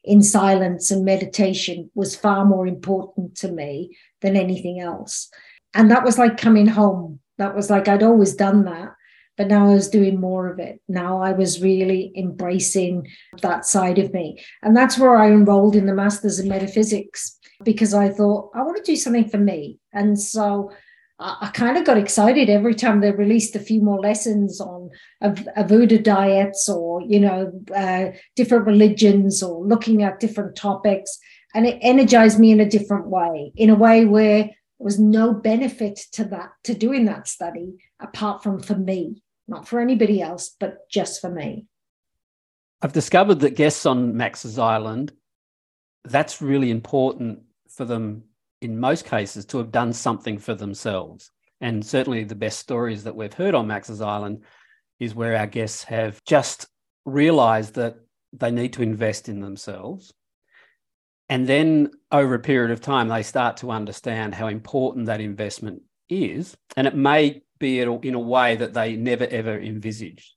in 0.04 0.22
silence 0.22 0.92
and 0.92 1.04
meditation 1.04 1.90
was 1.94 2.16
far 2.16 2.46
more 2.46 2.68
important 2.68 3.36
to 3.38 3.52
me 3.52 3.98
than 4.22 4.36
anything 4.36 4.80
else. 4.80 5.30
And 5.74 5.92
that 5.92 6.04
was 6.04 6.18
like 6.18 6.38
coming 6.38 6.68
home. 6.68 7.20
That 7.38 7.56
was 7.56 7.70
like 7.70 7.88
I'd 7.88 8.04
always 8.04 8.36
done 8.36 8.66
that, 8.66 8.94
but 9.38 9.48
now 9.48 9.70
I 9.70 9.74
was 9.74 9.90
doing 9.90 10.20
more 10.20 10.52
of 10.52 10.60
it. 10.60 10.82
Now 10.88 11.22
I 11.22 11.32
was 11.32 11.62
really 11.62 12.12
embracing 12.16 13.08
that 13.42 13.66
side 13.66 13.98
of 13.98 14.14
me. 14.14 14.44
And 14.62 14.76
that's 14.76 14.98
where 14.98 15.16
I 15.16 15.28
enrolled 15.32 15.76
in 15.76 15.86
the 15.86 15.94
Masters 15.94 16.40
in 16.40 16.50
Metaphysics 16.50 17.38
because 17.64 17.94
I 17.94 18.10
thought, 18.10 18.52
I 18.54 18.64
want 18.64 18.78
to 18.78 18.92
do 18.92 18.96
something 18.96 19.30
for 19.30 19.38
me. 19.38 19.80
And 19.94 20.20
so 20.20 20.72
I, 21.20 21.50
kind 21.54 21.78
of 21.78 21.86
got 21.86 21.98
excited 21.98 22.50
every 22.50 22.74
time 22.74 23.02
they 23.02 23.12
released 23.12 23.56
a 23.56 23.60
few 23.60 23.82
more 23.82 24.00
lessons 24.00 24.62
on 24.62 24.90
Ayurveda 25.22 26.02
diets 26.02 26.70
or, 26.70 27.02
you 27.02 27.20
know, 27.20 27.52
uh, 27.76 28.12
different 28.38 28.66
religions 28.66 29.44
or 29.44 29.66
looking 29.66 30.02
at 30.02 30.22
different 30.22 30.56
topics. 30.56 31.20
And 31.54 31.66
it 31.66 31.78
energized 31.82 32.40
me 32.40 32.52
in 32.52 32.62
a 32.62 32.70
different 32.70 33.08
way, 33.08 33.52
in 33.56 33.70
a 33.70 33.76
way 33.76 34.06
where 34.06 34.44
there 34.44 34.54
was 34.78 34.98
no 34.98 35.34
benefit 35.34 36.00
to 36.14 36.24
that, 36.26 36.52
to 36.64 36.74
doing 36.74 37.06
that 37.06 37.28
study, 37.28 37.76
apart 38.00 38.42
from 38.42 38.62
for 38.62 38.76
me, 38.76 39.22
not 39.48 39.68
for 39.68 39.82
anybody 39.82 40.22
else, 40.22 40.56
but 40.58 40.90
just 40.90 41.20
for 41.20 41.30
me. 41.30 41.66
I've 42.82 42.94
discovered 42.94 43.42
that 43.42 43.56
guests 43.56 43.86
on 43.86 44.16
Max's 44.16 44.58
Island, 44.58 45.12
that's 46.06 46.42
really 46.42 46.72
important 46.72 47.42
for 47.68 47.84
them 47.84 48.24
in 48.62 48.80
most 48.80 49.06
cases 49.06 49.46
to 49.46 49.58
have 49.58 49.72
done 49.72 49.94
something 49.94 50.38
for 50.38 50.54
themselves. 50.54 51.32
And 51.62 51.86
certainly 51.86 52.24
the 52.24 52.36
best 52.36 52.60
stories 52.60 53.04
that 53.04 53.16
we've 53.16 53.34
heard 53.34 53.56
on 53.56 53.68
Max's 53.68 54.02
Island 54.02 54.44
is 55.00 55.16
where 55.16 55.36
our 55.36 55.48
guests 55.48 55.84
have 55.84 56.24
just 56.26 56.68
realized 57.06 57.76
that 57.76 57.98
they 58.34 58.52
need 58.52 58.74
to 58.74 58.84
invest 58.84 59.30
in 59.30 59.40
themselves. 59.40 60.14
And 61.30 61.48
then 61.48 61.92
over 62.12 62.36
a 62.36 62.40
period 62.40 62.72
of 62.72 62.82
time, 62.82 63.08
they 63.08 63.24
start 63.24 63.58
to 63.58 63.72
understand 63.72 64.34
how 64.34 64.48
important 64.48 65.06
that 65.06 65.22
investment 65.22 65.84
is. 66.10 66.58
And 66.76 66.88
it 66.88 66.96
may 66.96 67.44
be 67.60 67.82
in 67.82 68.14
a 68.16 68.20
way 68.20 68.56
that 68.56 68.74
they 68.74 68.96
never 68.96 69.26
ever 69.26 69.60
envisaged. 69.60 70.34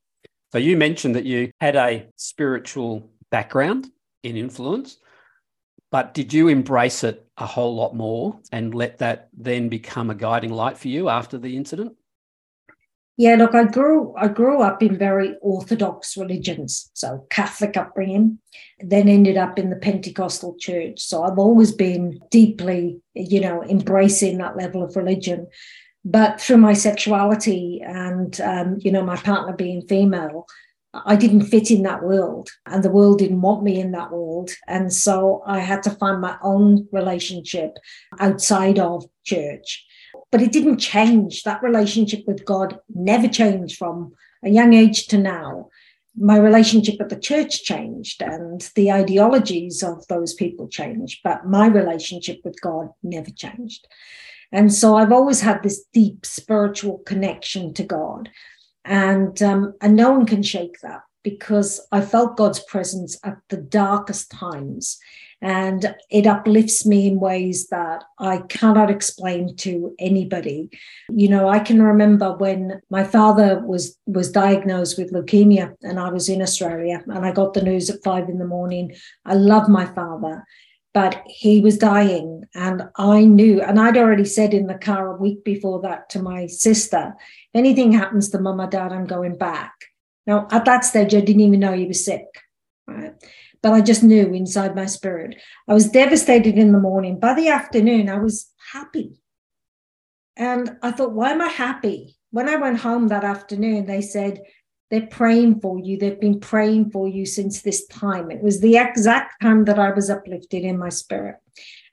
So 0.53 0.59
you 0.59 0.77
mentioned 0.77 1.15
that 1.15 1.25
you 1.25 1.51
had 1.61 1.77
a 1.77 2.09
spiritual 2.17 3.11
background 3.31 3.89
in 4.23 4.37
influence, 4.37 4.99
but 5.93 6.15
did 6.15 6.33
you 6.33 6.49
embrace 6.49 7.05
it 7.05 7.25
a 7.37 7.47
whole 7.47 7.77
lot 7.77 7.95
more 7.95 8.41
and 8.51 8.75
let 8.75 8.99
that 8.99 9.29
then 9.37 9.69
become 9.69 10.09
a 10.09 10.15
guiding 10.15 10.51
light 10.51 10.79
for 10.79 10.89
you 10.89 11.11
after 11.11 11.37
the 11.39 11.55
incident? 11.57 11.93
Yeah, 13.19 13.35
look, 13.35 13.55
I 13.55 13.65
grew 13.65 14.15
I 14.17 14.29
grew 14.29 14.63
up 14.63 14.83
in 14.83 14.97
very 14.97 15.37
orthodox 15.43 16.17
religions, 16.17 16.91
so 16.95 17.27
Catholic 17.29 17.77
upbringing, 17.77 18.39
then 18.81 19.07
ended 19.07 19.37
up 19.37 19.59
in 19.59 19.69
the 19.69 19.77
Pentecostal 19.77 20.57
church. 20.59 20.99
So 20.99 21.23
I've 21.23 21.39
always 21.39 21.73
been 21.73 22.19
deeply, 22.31 23.01
you 23.15 23.41
know, 23.41 23.63
embracing 23.63 24.39
that 24.39 24.57
level 24.57 24.83
of 24.83 24.97
religion 24.97 25.47
but 26.05 26.41
through 26.41 26.57
my 26.57 26.73
sexuality 26.73 27.81
and 27.87 28.41
um, 28.41 28.77
you 28.81 28.91
know 28.91 29.05
my 29.05 29.17
partner 29.17 29.55
being 29.55 29.81
female 29.83 30.47
i 30.95 31.17
didn't 31.17 31.47
fit 31.47 31.71
in 31.71 31.83
that 31.83 32.03
world 32.03 32.51
and 32.67 32.83
the 32.83 32.91
world 32.91 33.19
didn't 33.19 33.41
want 33.41 33.63
me 33.63 33.81
in 33.81 33.93
that 33.93 34.13
world. 34.13 34.51
And 34.69 34.93
so 34.93 35.43
i 35.47 35.59
had 35.59 35.83
to 35.85 35.91
find 35.91 36.21
my 36.21 36.37
own 36.43 36.89
relationship 36.93 37.73
outside 38.21 38.79
of 38.79 39.05
church. 39.25 39.85
But 40.31 40.43
it 40.43 40.53
didn't 40.53 40.79
change. 40.79 41.43
That 41.43 41.63
relationship 41.63 42.25
with 42.27 42.45
god 42.45 42.79
never 42.95 43.29
changed 43.29 43.77
from 43.77 44.13
a 44.45 44.51
young 44.51 44.75
age 44.75 45.07
to 45.09 45.19
now. 45.19 45.69
My 46.17 46.37
relationship 46.37 46.97
with 46.99 47.09
the 47.09 47.19
church 47.19 47.65
changed 47.65 48.23
and 48.23 48.61
the 48.75 48.93
ideologies 48.93 49.83
of 49.83 50.07
those 50.09 50.35
people 50.35 50.69
changed 50.69 51.21
but 51.25 51.47
my 51.47 51.67
relationship 51.67 52.41
with 52.45 52.61
god 52.61 52.91
never 53.03 53.31
changed. 53.31 53.87
And 54.53 54.73
so 54.73 54.97
I've 54.97 55.13
always 55.13 55.41
had 55.41 55.63
this 55.63 55.83
deep 55.95 56.27
spiritual 56.27 56.99
connection 56.99 57.73
to 57.75 57.83
God. 57.83 58.29
And, 58.85 59.41
um, 59.43 59.75
and 59.81 59.97
no 59.97 60.13
one 60.13 60.27
can 60.27 60.43
shake 60.43 60.81
that 60.81 61.03
because 61.23 61.81
I 61.93 62.01
felt 62.01 62.37
God's 62.37 62.61
presence 62.61 63.19
at 63.25 63.39
the 63.49 63.57
darkest 63.57 64.31
times. 64.31 64.99
And 65.41 65.95
it 66.09 66.27
uplifts 66.27 66.87
me 66.87 67.09
in 67.09 67.19
ways 67.19 67.67
that 67.69 68.05
I 68.19 68.39
cannot 68.49 68.91
explain 68.91 69.57
to 69.57 69.95
anybody. 69.99 70.71
You 71.11 71.29
know, 71.29 71.49
I 71.49 71.59
can 71.59 71.83
remember 71.83 72.37
when 72.37 72.81
my 72.91 73.03
father 73.03 73.61
was 73.67 73.99
was 74.07 74.31
diagnosed 74.31 74.97
with 74.99 75.13
leukemia 75.13 75.75
and 75.83 75.99
I 75.99 76.11
was 76.11 76.29
in 76.29 76.43
Australia 76.43 77.03
and 77.09 77.27
I 77.27 77.33
got 77.33 77.55
the 77.55 77.63
news 77.63 77.91
at 77.91 78.05
five 78.05 78.29
in 78.29 78.39
the 78.39 78.47
morning. 78.47 78.95
I 79.25 79.35
love 79.35 79.69
my 79.69 79.85
father 79.85 80.45
but 80.95 81.23
he 81.27 81.61
was 81.61 81.79
dying 81.79 82.45
and 82.55 82.83
i 82.97 83.25
knew 83.25 83.61
and 83.61 83.81
i'd 83.81 83.97
already 83.97 84.25
said 84.25 84.53
in 84.53 84.67
the 84.67 84.79
car 84.79 85.15
a 85.15 85.21
week 85.21 85.45
before 85.45 85.81
that 85.81 86.09
to 86.11 86.23
my 86.23 86.47
sister 86.47 87.15
if 87.19 87.59
anything 87.59 87.93
happens 87.93 88.29
to 88.29 88.39
mum 88.39 88.61
or 88.61 88.67
dad 88.67 88.93
i'm 88.93 89.07
going 89.07 89.37
back. 89.37 89.73
Now 90.27 90.47
at 90.51 90.65
that 90.65 90.85
stage 90.85 91.15
i 91.15 91.21
didn't 91.21 91.41
even 91.41 91.61
know 91.61 91.73
he 91.73 91.87
was 91.87 92.05
sick 92.05 92.27
right? 92.87 93.15
But 93.63 93.73
i 93.73 93.81
just 93.81 94.03
knew 94.03 94.33
inside 94.33 94.75
my 94.75 94.87
spirit. 94.87 95.37
I 95.69 95.75
was 95.75 95.89
devastated 95.89 96.59
in 96.59 96.73
the 96.73 96.81
morning. 96.81 97.19
By 97.19 97.35
the 97.35 97.49
afternoon 97.49 98.09
i 98.09 98.19
was 98.19 98.51
happy. 98.73 99.21
And 100.37 100.77
i 100.83 100.91
thought 100.91 101.13
why 101.13 101.31
am 101.31 101.41
i 101.41 101.49
happy? 101.49 102.17
When 102.31 102.49
i 102.49 102.57
went 102.57 102.81
home 102.81 103.09
that 103.09 103.25
afternoon 103.25 103.87
they 103.87 104.03
said 104.03 104.43
they're 104.93 105.07
praying 105.07 105.59
for 105.61 105.79
you. 105.79 105.97
They've 105.97 106.21
been 106.21 106.39
praying 106.39 106.91
for 106.91 107.09
you 107.09 107.25
since 107.25 107.63
this 107.63 107.87
time. 107.87 108.31
It 108.31 108.43
was 108.43 108.61
the 108.61 108.77
exact 108.77 109.41
time 109.41 109.65
that 109.65 109.79
I 109.79 109.91
was 109.91 110.11
uplifted 110.11 110.65
in 110.65 110.79
my 110.79 110.91
spirit. 110.91 111.37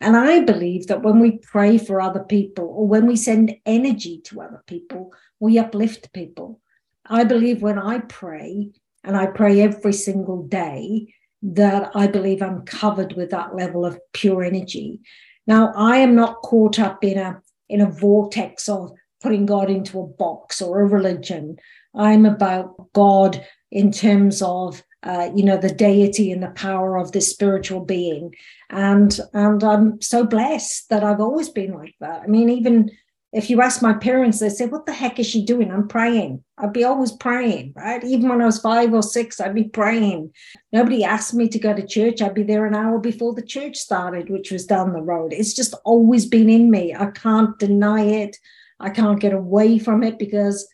And 0.02 0.18
I 0.18 0.42
believe 0.42 0.88
that 0.88 1.02
when 1.02 1.22
we 1.22 1.38
pray 1.38 1.78
for 1.78 2.02
other 2.02 2.26
people 2.26 2.66
or 2.66 2.86
when 2.86 3.08
we 3.08 3.16
send 3.16 3.56
energy 3.66 4.20
to 4.26 4.42
other 4.42 4.62
people, 4.68 5.14
we 5.40 5.58
uplift 5.58 6.12
people. 6.12 6.60
I 7.06 7.24
believe 7.24 7.62
when 7.62 7.80
I 7.80 8.00
pray, 8.00 8.72
and 9.06 9.16
I 9.16 9.28
pray 9.28 9.62
every 9.62 9.94
single 9.94 10.44
day, 10.44 11.14
that 11.42 11.92
I 11.96 12.08
believe 12.08 12.42
I'm 12.42 12.66
covered 12.66 13.14
with 13.14 13.30
that 13.30 13.56
level 13.56 13.86
of 13.86 13.98
pure 14.12 14.44
energy. 14.44 15.00
Now, 15.48 15.72
I 15.74 16.00
am 16.00 16.16
not 16.16 16.42
caught 16.42 16.80
up 16.80 17.02
in 17.06 17.18
a 17.18 17.42
in 17.70 17.80
a 17.80 17.90
vortex 17.90 18.68
of 18.68 18.92
putting 19.22 19.46
God 19.46 19.70
into 19.70 20.02
a 20.02 20.08
box 20.08 20.62
or 20.62 20.82
a 20.82 20.86
religion 20.86 21.58
I'm 21.96 22.26
about 22.26 22.92
God 22.94 23.46
in 23.72 23.92
terms 23.92 24.42
of 24.42 24.84
uh, 25.04 25.30
you 25.34 25.44
know 25.44 25.58
the 25.58 25.74
deity 25.74 26.32
and 26.32 26.44
the 26.44 26.50
power 26.50 26.98
of 26.98 27.12
this 27.12 27.30
spiritual 27.30 27.86
being, 27.86 28.36
and 28.70 29.18
and 29.34 29.64
I'm 29.64 30.02
so 30.02 30.26
blessed 30.26 30.90
that 30.90 31.04
I've 31.04 31.22
always 31.22 31.50
been 31.50 31.74
like 31.74 31.96
that. 32.02 32.22
I 32.22 32.28
mean, 32.28 32.50
even 32.50 32.92
if 33.32 33.50
you 33.50 33.62
ask 33.62 33.82
my 33.82 33.94
parents, 33.94 34.40
they 34.40 34.50
say, 34.50 34.66
"What 34.66 34.86
the 34.86 34.92
heck 34.92 35.18
is 35.18 35.26
she 35.26 35.46
doing?" 35.46 35.72
I'm 35.72 35.88
praying. 35.88 36.44
I'd 36.58 36.74
be 36.74 36.84
always 36.84 37.14
praying, 37.14 37.74
right? 37.78 38.04
Even 38.04 38.28
when 38.28 38.42
I 38.42 38.46
was 38.46 38.60
five 38.60 38.94
or 38.94 39.02
six, 39.02 39.40
I'd 39.40 39.56
be 39.56 39.70
praying. 39.70 40.34
Nobody 40.74 41.06
asked 41.06 41.34
me 41.34 41.48
to 41.48 41.60
go 41.60 41.74
to 41.74 41.88
church. 41.88 42.22
I'd 42.22 42.34
be 42.34 42.44
there 42.44 42.66
an 42.66 42.76
hour 42.76 43.00
before 43.00 43.34
the 43.34 43.42
church 43.42 43.78
started, 43.78 44.30
which 44.30 44.52
was 44.52 44.66
down 44.66 44.92
the 44.92 45.02
road. 45.02 45.32
It's 45.32 45.54
just 45.54 45.76
always 45.86 46.26
been 46.26 46.50
in 46.50 46.70
me. 46.70 46.94
I 46.94 47.06
can't 47.12 47.58
deny 47.58 48.04
it. 48.04 48.36
I 48.82 48.90
can't 48.90 49.20
get 49.20 49.34
away 49.34 49.80
from 49.80 50.04
it 50.04 50.20
because 50.20 50.68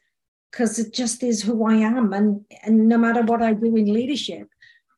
because 0.55 0.79
it 0.79 0.93
just 0.93 1.21
is 1.21 1.41
who 1.41 1.65
I 1.65 1.73
am. 1.75 2.13
And, 2.13 2.45
and 2.63 2.87
no 2.87 2.97
matter 2.97 3.21
what 3.23 3.41
I 3.41 3.51
do 3.51 3.75
in 3.75 3.91
leadership, 3.93 4.47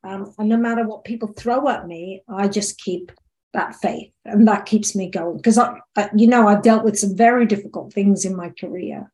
um, 0.04 0.32
and 0.38 0.48
no 0.48 0.56
matter 0.56 0.86
what 0.86 1.02
people 1.02 1.32
throw 1.36 1.68
at 1.68 1.88
me, 1.88 2.22
I 2.28 2.46
just 2.46 2.78
keep 2.78 3.10
that 3.54 3.74
faith 3.74 4.12
and 4.24 4.46
that 4.46 4.66
keeps 4.66 4.94
me 4.94 5.10
going. 5.10 5.36
Because, 5.36 5.58
I, 5.58 5.74
I, 5.96 6.10
you 6.14 6.28
know, 6.28 6.46
I've 6.46 6.62
dealt 6.62 6.84
with 6.84 6.96
some 6.96 7.16
very 7.16 7.44
difficult 7.44 7.92
things 7.92 8.24
in 8.24 8.36
my 8.36 8.50
career, 8.50 9.10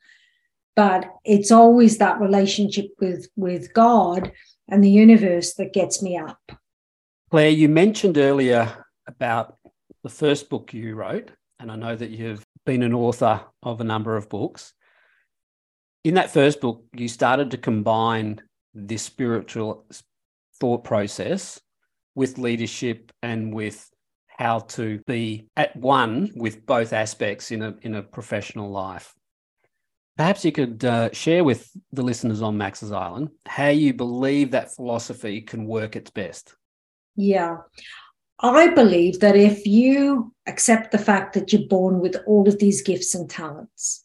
but 0.77 1.07
it's 1.25 1.51
always 1.51 1.97
that 1.97 2.21
relationship 2.21 2.91
with, 3.01 3.27
with 3.37 3.73
God 3.73 4.31
and 4.69 4.85
the 4.85 4.91
universe 4.91 5.55
that 5.55 5.73
gets 5.73 6.03
me 6.03 6.19
up. 6.19 6.53
Clare, 7.31 7.49
you 7.49 7.71
mentioned 7.71 8.19
earlier 8.19 8.85
about 9.07 9.57
the 10.03 10.11
first 10.11 10.51
book 10.51 10.75
you 10.75 10.95
wrote, 10.95 11.31
and 11.59 11.73
I 11.73 11.77
know 11.77 11.97
that 11.97 12.11
you've 12.11 12.45
been 12.67 12.83
an 12.83 12.93
author 12.93 13.41
of 13.63 13.81
a 13.81 13.85
number 13.85 14.19
of 14.19 14.29
books 14.29 14.75
in 16.05 16.15
that 16.15 16.33
first 16.33 16.61
book, 16.61 16.85
you 16.95 17.09
started 17.09 17.51
to 17.51 17.59
combine 17.59 18.41
this 18.75 19.03
spiritual 19.03 19.87
thought 20.61 20.85
process 20.85 21.61
with 22.15 22.39
leadership 22.39 23.11
and 23.23 23.53
with 23.53 23.91
how 24.29 24.59
to 24.59 25.01
be 25.07 25.49
at 25.57 25.75
one 25.77 26.31
with 26.37 26.67
both 26.67 26.93
aspects 26.93 27.51
in 27.51 27.63
a 27.63 27.75
in 27.83 27.95
a 27.95 28.03
professional 28.03 28.71
life. 28.71 29.15
Perhaps 30.17 30.45
you 30.45 30.53
could 30.53 30.85
uh, 30.85 31.11
share 31.13 31.43
with 31.43 31.71
the 31.93 32.03
listeners 32.03 32.43
on 32.43 32.57
Max's 32.57 32.93
Island 32.93 33.31
how 33.47 33.69
you 33.69 33.95
believe 33.95 34.53
that 34.53 34.75
philosophy 34.75 35.41
can 35.41 35.67
work 35.67 35.97
its 35.97 36.11
best. 36.11 36.55
Yeah. 37.17 37.57
I 38.41 38.69
believe 38.69 39.21
that 39.21 39.37
if 39.37 39.67
you 39.67 40.33
accept 40.47 40.93
the 40.93 40.99
fact 40.99 41.35
that 41.35 41.53
you're 41.53 41.69
born 41.69 42.01
with 42.01 42.17
all 42.27 42.49
of 42.49 42.59
these 42.59 42.83
gifts 42.83 43.15
and 43.15 43.29
talents, 43.29 44.04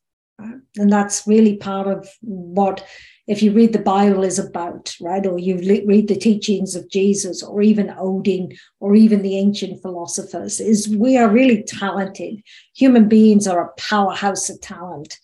and 0.77 0.91
that's 0.91 1.27
really 1.27 1.58
part 1.58 1.88
of 1.88 2.08
what 2.22 2.86
if 3.27 3.43
you 3.43 3.51
read 3.51 3.74
the 3.74 3.79
bible 3.79 4.24
is 4.24 4.39
about 4.39 4.96
right? 5.01 5.25
Or 5.25 5.38
you 5.38 5.58
read 5.86 6.08
the 6.08 6.15
teachings 6.15 6.75
of 6.75 6.89
jesus 6.89 7.43
or 7.43 7.62
even 7.62 7.93
odin 7.98 8.51
or 8.79 8.96
even 8.96 9.22
the 9.22 9.38
ancient 9.38 9.81
philosophers 9.81 10.60
is 10.60 10.88
we 10.88 11.17
are 11.17 11.29
really 11.29 11.63
talented. 11.63 12.41
Human 12.75 13.08
beings 13.08 13.48
are 13.48 13.65
a 13.65 13.74
powerhouse 13.77 14.50
of 14.50 14.62
talent. 14.62 15.19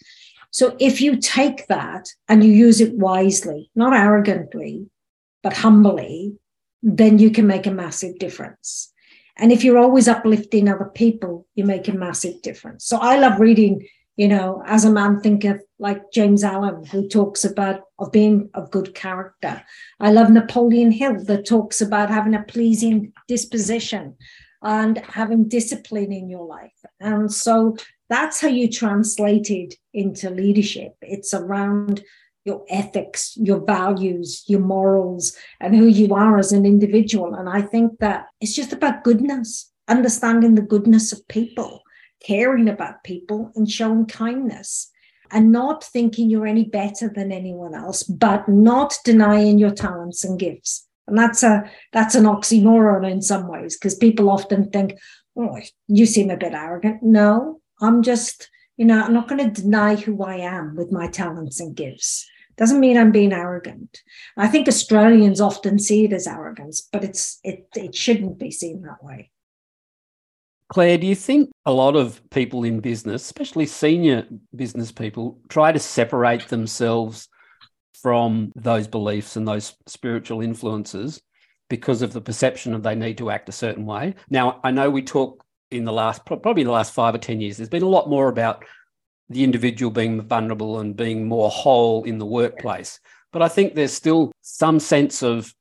So 0.52 0.76
if 0.80 1.02
you 1.02 1.18
take 1.18 1.68
that 1.68 2.10
and 2.30 2.44
you 2.44 2.52
use 2.52 2.82
it 2.82 2.94
wisely 2.94 3.72
not 3.76 3.94
arrogantly 3.94 4.88
but 5.44 5.54
humbly 5.54 6.36
then 6.84 7.18
you 7.18 7.32
can 7.32 7.48
make 7.48 7.66
a 7.66 7.72
massive 7.72 8.20
difference. 8.20 8.94
And 9.38 9.52
if 9.52 9.64
you're 9.64 9.80
always 9.80 10.08
uplifting 10.08 10.70
other 10.70 10.92
people, 10.94 11.48
you 11.56 11.66
make 11.66 11.88
a 11.88 11.94
massive 11.94 12.42
difference. 12.42 12.86
So 12.86 12.98
I 12.98 13.18
love 13.18 13.40
reading, 13.40 13.86
you 14.16 14.28
know, 14.28 14.64
as 14.66 14.86
a 14.86 14.92
man 14.92 15.20
thinketh, 15.20 15.62
like 15.78 16.12
James 16.14 16.44
Allen, 16.44 16.86
who 16.86 17.08
talks 17.08 17.44
about 17.44 17.82
of 18.00 18.12
being 18.12 18.50
of 18.54 18.72
good 18.72 18.96
character. 18.96 19.64
I 20.00 20.12
love 20.12 20.30
Napoleon 20.30 20.92
Hill 20.92 21.24
that 21.26 21.46
talks 21.46 21.82
about 21.82 22.10
having 22.10 22.34
a 22.34 22.44
pleasing 22.44 23.12
disposition 23.28 24.16
and 24.62 24.98
having 24.98 25.48
discipline 25.48 26.12
in 26.12 26.30
your 26.30 26.46
life. 26.46 26.74
And 27.00 27.32
so 27.32 27.76
that's 28.10 28.40
how 28.40 28.48
you 28.48 28.70
translate 28.70 29.50
it 29.50 29.76
into 29.94 30.30
leadership. 30.30 30.96
It's 31.02 31.34
around 31.34 32.04
your 32.46 32.64
ethics, 32.70 33.36
your 33.38 33.66
values, 33.66 34.44
your 34.48 34.60
morals, 34.60 35.36
and 35.60 35.76
who 35.76 35.88
you 35.88 36.14
are 36.14 36.38
as 36.38 36.52
an 36.52 36.66
individual. 36.66 37.34
And 37.34 37.50
I 37.50 37.62
think 37.62 38.00
that 38.00 38.28
it's 38.40 38.56
just 38.56 38.72
about 38.72 39.04
goodness, 39.04 39.72
understanding 39.88 40.56
the 40.56 40.62
goodness 40.62 41.12
of 41.12 41.28
people, 41.28 41.82
caring 42.24 42.70
about 42.70 43.04
people, 43.04 43.52
and 43.56 43.70
showing 43.70 44.06
kindness. 44.06 44.90
And 45.32 45.52
not 45.52 45.84
thinking 45.84 46.30
you're 46.30 46.46
any 46.46 46.66
better 46.66 47.10
than 47.10 47.32
anyone 47.32 47.74
else, 47.74 48.04
but 48.04 48.48
not 48.48 48.94
denying 49.04 49.58
your 49.58 49.72
talents 49.72 50.24
and 50.24 50.40
gifts. 50.40 50.88
And 51.08 51.18
that's 51.18 51.42
a 51.42 51.70
that's 51.92 52.14
an 52.14 52.26
oxymoron 52.26 53.10
in 53.10 53.22
some 53.24 53.48
ways, 53.48 53.76
because 53.76 53.96
people 53.96 54.30
often 54.30 54.70
think, 54.70 54.94
oh, 55.36 55.58
you 55.88 56.06
seem 56.06 56.30
a 56.30 56.38
bit 56.38 56.54
arrogant. 56.54 57.02
No, 57.02 57.60
I'm 57.82 58.04
just, 58.04 58.50
you 58.78 58.86
know, 58.86 59.02
I'm 59.02 59.14
not 59.14 59.28
going 59.28 59.52
to 59.52 59.62
deny 59.62 59.96
who 59.96 60.24
I 60.24 60.36
am 60.36 60.76
with 60.76 60.92
my 60.92 61.08
talents 61.08 61.60
and 61.60 61.76
gifts. 61.76 62.28
Doesn't 62.56 62.80
mean 62.80 62.98
I'm 62.98 63.12
being 63.12 63.34
arrogant. 63.34 64.02
I 64.38 64.48
think 64.48 64.68
Australians 64.68 65.42
often 65.42 65.78
see 65.80 66.06
it 66.06 66.14
as 66.14 66.28
arrogance, 66.28 66.88
but 66.92 67.04
it's 67.04 67.40
it 67.44 67.68
it 67.76 67.96
shouldn't 67.96 68.38
be 68.40 68.52
seen 68.52 68.84
that 68.84 69.04
way. 69.04 69.32
Clare, 70.70 70.98
do 70.98 71.06
you 71.06 71.16
think 71.16 71.52
a 71.66 71.72
lot 71.72 71.96
of 71.96 72.22
people 72.32 72.64
in 72.64 72.80
business, 72.80 73.24
especially 73.24 73.66
senior 73.66 74.28
business 74.56 74.92
people, 74.92 75.40
try 75.48 75.72
to 75.72 75.80
separate 75.80 76.48
themselves 76.48 77.28
from 78.02 78.52
those 78.56 78.88
beliefs 78.88 79.36
and 79.36 79.48
those 79.48 79.76
spiritual 79.88 80.42
influences 80.42 81.22
because 81.70 82.02
of 82.02 82.14
the 82.14 82.22
perception 82.22 82.74
of 82.74 82.84
they 82.84 82.96
need 82.96 83.18
to 83.20 83.30
act 83.30 83.50
a 83.50 83.54
certain 83.54 83.86
way? 83.86 84.16
Now, 84.30 84.60
I 84.64 84.72
know 84.72 84.90
we 84.90 85.02
talk 85.02 85.44
in 85.72 85.86
the 85.86 85.94
last 85.94 86.26
probably 86.26 86.64
the 86.64 86.72
last 86.72 86.94
five 86.94 87.16
or 87.16 87.20
ten 87.20 87.42
years. 87.42 87.58
There's 87.58 87.70
been 87.70 87.84
a 87.84 87.88
lot 87.88 88.10
more 88.10 88.28
about 88.28 88.66
the 89.30 89.44
individual 89.44 89.92
being 89.92 90.22
vulnerable 90.22 90.80
and 90.80 90.96
being 90.96 91.28
more 91.28 91.50
whole 91.50 92.04
in 92.04 92.18
the 92.18 92.26
workplace. 92.26 93.00
But 93.32 93.42
I 93.42 93.48
think 93.48 93.74
there's 93.74 93.94
still 93.94 94.32
some 94.42 94.80
sense 94.80 95.24
of 95.24 95.54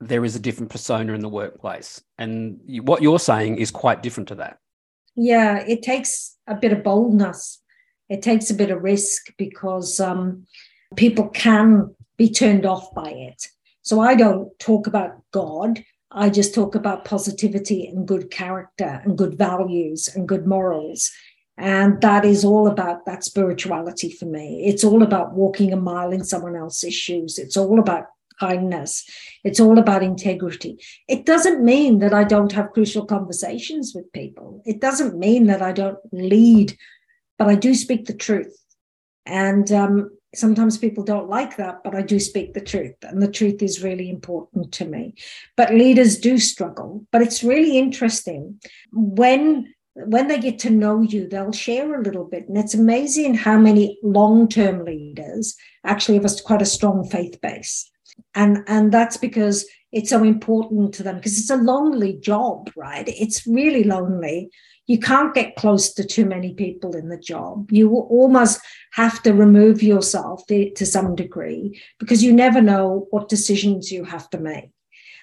there 0.00 0.24
is 0.24 0.34
a 0.34 0.40
different 0.40 0.70
persona 0.70 1.12
in 1.12 1.20
the 1.20 1.28
workplace. 1.28 2.02
And 2.18 2.60
what 2.82 3.02
you're 3.02 3.18
saying 3.18 3.58
is 3.58 3.70
quite 3.70 4.02
different 4.02 4.28
to 4.28 4.34
that. 4.36 4.58
Yeah, 5.14 5.58
it 5.58 5.82
takes 5.82 6.36
a 6.46 6.54
bit 6.54 6.72
of 6.72 6.82
boldness. 6.82 7.60
It 8.08 8.22
takes 8.22 8.50
a 8.50 8.54
bit 8.54 8.70
of 8.70 8.82
risk 8.82 9.26
because 9.36 10.00
um, 10.00 10.46
people 10.96 11.28
can 11.28 11.94
be 12.16 12.30
turned 12.30 12.64
off 12.64 12.94
by 12.94 13.10
it. 13.10 13.46
So 13.82 14.00
I 14.00 14.14
don't 14.14 14.58
talk 14.58 14.86
about 14.86 15.22
God. 15.32 15.82
I 16.10 16.30
just 16.30 16.54
talk 16.54 16.74
about 16.74 17.04
positivity 17.04 17.86
and 17.86 18.08
good 18.08 18.30
character 18.30 19.00
and 19.04 19.16
good 19.16 19.36
values 19.38 20.08
and 20.08 20.26
good 20.26 20.46
morals. 20.46 21.10
And 21.56 22.00
that 22.00 22.24
is 22.24 22.44
all 22.44 22.66
about 22.66 23.04
that 23.04 23.22
spirituality 23.22 24.10
for 24.10 24.24
me. 24.24 24.64
It's 24.66 24.82
all 24.82 25.02
about 25.02 25.34
walking 25.34 25.72
a 25.72 25.76
mile 25.76 26.10
in 26.10 26.24
someone 26.24 26.56
else's 26.56 26.94
shoes. 26.94 27.38
It's 27.38 27.56
all 27.56 27.78
about 27.78 28.06
kindness. 28.40 29.08
It's 29.44 29.60
all 29.60 29.78
about 29.78 30.02
integrity. 30.02 30.78
It 31.08 31.26
doesn't 31.26 31.64
mean 31.64 31.98
that 32.00 32.14
I 32.14 32.24
don't 32.24 32.52
have 32.52 32.72
crucial 32.72 33.04
conversations 33.04 33.92
with 33.94 34.12
people. 34.12 34.62
It 34.66 34.80
doesn't 34.80 35.18
mean 35.18 35.46
that 35.46 35.62
I 35.62 35.72
don't 35.72 35.98
lead, 36.12 36.76
but 37.38 37.48
I 37.48 37.54
do 37.54 37.74
speak 37.74 38.06
the 38.06 38.14
truth. 38.14 38.56
And 39.26 39.70
um, 39.70 40.10
sometimes 40.34 40.78
people 40.78 41.04
don't 41.04 41.28
like 41.28 41.56
that, 41.56 41.82
but 41.84 41.94
I 41.94 42.02
do 42.02 42.18
speak 42.18 42.54
the 42.54 42.60
truth. 42.60 42.94
And 43.02 43.22
the 43.22 43.30
truth 43.30 43.62
is 43.62 43.82
really 43.82 44.08
important 44.10 44.72
to 44.72 44.84
me. 44.84 45.14
But 45.56 45.74
leaders 45.74 46.18
do 46.18 46.38
struggle. 46.38 47.06
But 47.12 47.22
it's 47.22 47.44
really 47.44 47.78
interesting 47.78 48.60
when 48.92 49.74
when 49.94 50.28
they 50.28 50.38
get 50.38 50.58
to 50.60 50.70
know 50.70 51.00
you, 51.00 51.28
they'll 51.28 51.52
share 51.52 51.94
a 51.94 52.02
little 52.02 52.24
bit. 52.24 52.48
And 52.48 52.56
it's 52.56 52.74
amazing 52.74 53.34
how 53.34 53.58
many 53.58 53.98
long 54.02 54.48
term 54.48 54.84
leaders 54.84 55.56
actually 55.84 56.16
have 56.16 56.24
a, 56.24 56.42
quite 56.44 56.62
a 56.62 56.66
strong 56.66 57.08
faith 57.08 57.40
base. 57.40 57.89
And, 58.34 58.64
and 58.66 58.92
that's 58.92 59.16
because 59.16 59.66
it's 59.92 60.10
so 60.10 60.22
important 60.22 60.94
to 60.94 61.02
them 61.02 61.16
because 61.16 61.38
it's 61.38 61.50
a 61.50 61.56
lonely 61.56 62.14
job, 62.14 62.70
right? 62.76 63.04
It's 63.08 63.46
really 63.46 63.84
lonely. 63.84 64.50
You 64.86 64.98
can't 64.98 65.34
get 65.34 65.56
close 65.56 65.92
to 65.94 66.04
too 66.04 66.26
many 66.26 66.54
people 66.54 66.96
in 66.96 67.08
the 67.08 67.18
job. 67.18 67.70
You 67.70 67.94
almost 67.94 68.60
have 68.92 69.22
to 69.22 69.32
remove 69.32 69.82
yourself 69.82 70.46
to, 70.46 70.70
to 70.70 70.86
some 70.86 71.14
degree 71.14 71.80
because 71.98 72.22
you 72.22 72.32
never 72.32 72.60
know 72.60 73.06
what 73.10 73.28
decisions 73.28 73.90
you 73.90 74.04
have 74.04 74.30
to 74.30 74.38
make. 74.38 74.70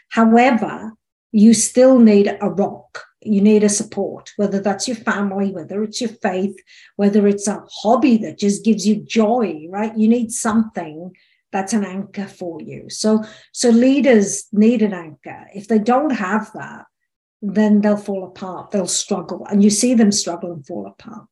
However, 0.10 0.94
you 1.32 1.54
still 1.54 2.00
need 2.00 2.38
a 2.42 2.50
rock 2.50 3.08
you 3.22 3.42
need 3.42 3.64
a 3.64 3.70
support, 3.70 4.32
whether 4.38 4.60
that's 4.60 4.88
your 4.88 4.98
family, 4.98 5.52
whether 5.52 5.84
it's 5.84 6.00
your 6.00 6.10
faith, 6.10 6.56
whether 6.96 7.28
it's 7.28 7.48
a 7.48 7.64
hobby 7.70 8.18
that 8.18 8.38
just 8.38 8.64
gives 8.64 8.88
you 8.88 8.96
joy, 9.04 9.66
right? 9.70 9.98
You 9.98 10.08
need 10.08 10.32
something 10.32 11.16
that's 11.58 11.74
an 11.74 11.84
anchor 11.84 12.28
for 12.28 12.62
you. 12.62 12.88
So, 12.90 13.24
so 13.52 13.70
leaders 13.70 14.48
need 14.52 14.84
an 14.84 14.94
anchor. 14.94 15.48
If 15.56 15.68
they 15.68 15.80
don't 15.80 16.12
have 16.12 16.52
that, 16.54 16.86
then 17.42 17.82
they'll 17.82 17.98
fall 17.98 18.26
apart. 18.26 18.70
They'll 18.70 18.88
struggle, 18.88 19.46
and 19.50 19.64
you 19.64 19.72
see 19.72 19.96
them 19.96 20.12
struggle 20.12 20.52
and 20.52 20.66
fall 20.66 20.86
apart. 20.86 21.26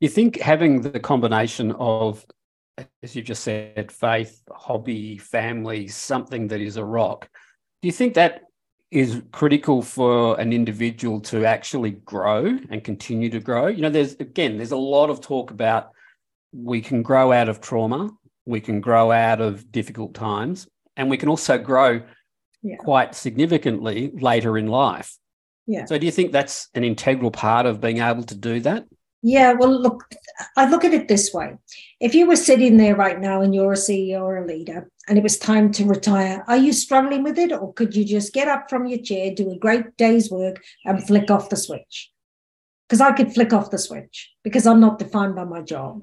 You 0.00 0.08
think 0.08 0.40
having 0.40 0.80
the 0.80 0.98
combination 0.98 1.70
of, 1.72 2.26
as 3.02 3.14
you 3.14 3.22
just 3.22 3.44
said, 3.44 3.92
faith, 3.92 4.42
hobby, 4.50 5.18
family, 5.18 5.86
something 5.86 6.48
that 6.48 6.60
is 6.60 6.76
a 6.76 6.84
rock. 6.84 7.28
Do 7.80 7.86
you 7.86 7.92
think 7.92 8.14
that 8.14 8.42
is 8.90 9.22
critical 9.32 9.82
for 9.82 10.38
an 10.40 10.52
individual 10.52 11.20
to 11.20 11.44
actually 11.44 11.90
grow 11.90 12.58
and 12.70 12.84
continue 12.84 13.28
to 13.28 13.40
grow. 13.40 13.66
You 13.66 13.82
know, 13.82 13.90
there's 13.90 14.14
again, 14.20 14.56
there's 14.56 14.70
a 14.70 14.76
lot 14.76 15.10
of 15.10 15.20
talk 15.20 15.50
about 15.50 15.90
we 16.52 16.80
can 16.80 17.02
grow 17.02 17.32
out 17.32 17.48
of 17.48 17.60
trauma, 17.60 18.10
we 18.46 18.60
can 18.60 18.80
grow 18.80 19.10
out 19.10 19.40
of 19.40 19.70
difficult 19.70 20.14
times, 20.14 20.66
and 20.96 21.10
we 21.10 21.16
can 21.16 21.28
also 21.28 21.58
grow 21.58 22.02
yeah. 22.62 22.76
quite 22.76 23.14
significantly 23.14 24.12
later 24.14 24.58
in 24.58 24.66
life. 24.66 25.16
Yeah. 25.66 25.86
So 25.86 25.98
do 25.98 26.06
you 26.06 26.12
think 26.12 26.32
that's 26.32 26.68
an 26.74 26.84
integral 26.84 27.30
part 27.30 27.66
of 27.66 27.80
being 27.80 27.98
able 27.98 28.22
to 28.24 28.34
do 28.34 28.60
that? 28.60 28.84
Yeah, 29.26 29.54
well, 29.54 29.70
look, 29.70 30.04
I 30.54 30.68
look 30.68 30.84
at 30.84 30.92
it 30.92 31.08
this 31.08 31.32
way. 31.32 31.54
If 31.98 32.14
you 32.14 32.26
were 32.26 32.36
sitting 32.36 32.76
there 32.76 32.94
right 32.94 33.18
now 33.18 33.40
and 33.40 33.54
you're 33.54 33.72
a 33.72 33.76
CEO 33.76 34.20
or 34.20 34.36
a 34.36 34.46
leader 34.46 34.90
and 35.08 35.16
it 35.16 35.22
was 35.22 35.38
time 35.38 35.72
to 35.72 35.86
retire, 35.86 36.44
are 36.46 36.58
you 36.58 36.74
struggling 36.74 37.22
with 37.22 37.38
it? 37.38 37.50
Or 37.50 37.72
could 37.72 37.96
you 37.96 38.04
just 38.04 38.34
get 38.34 38.48
up 38.48 38.68
from 38.68 38.84
your 38.84 38.98
chair, 38.98 39.34
do 39.34 39.50
a 39.50 39.56
great 39.56 39.96
day's 39.96 40.30
work, 40.30 40.62
and 40.84 41.06
flick 41.06 41.30
off 41.30 41.48
the 41.48 41.56
switch? 41.56 42.10
Because 42.86 43.00
I 43.00 43.12
could 43.12 43.32
flick 43.32 43.54
off 43.54 43.70
the 43.70 43.78
switch 43.78 44.30
because 44.42 44.66
I'm 44.66 44.80
not 44.80 44.98
defined 44.98 45.34
by 45.34 45.44
my 45.44 45.62
job. 45.62 46.02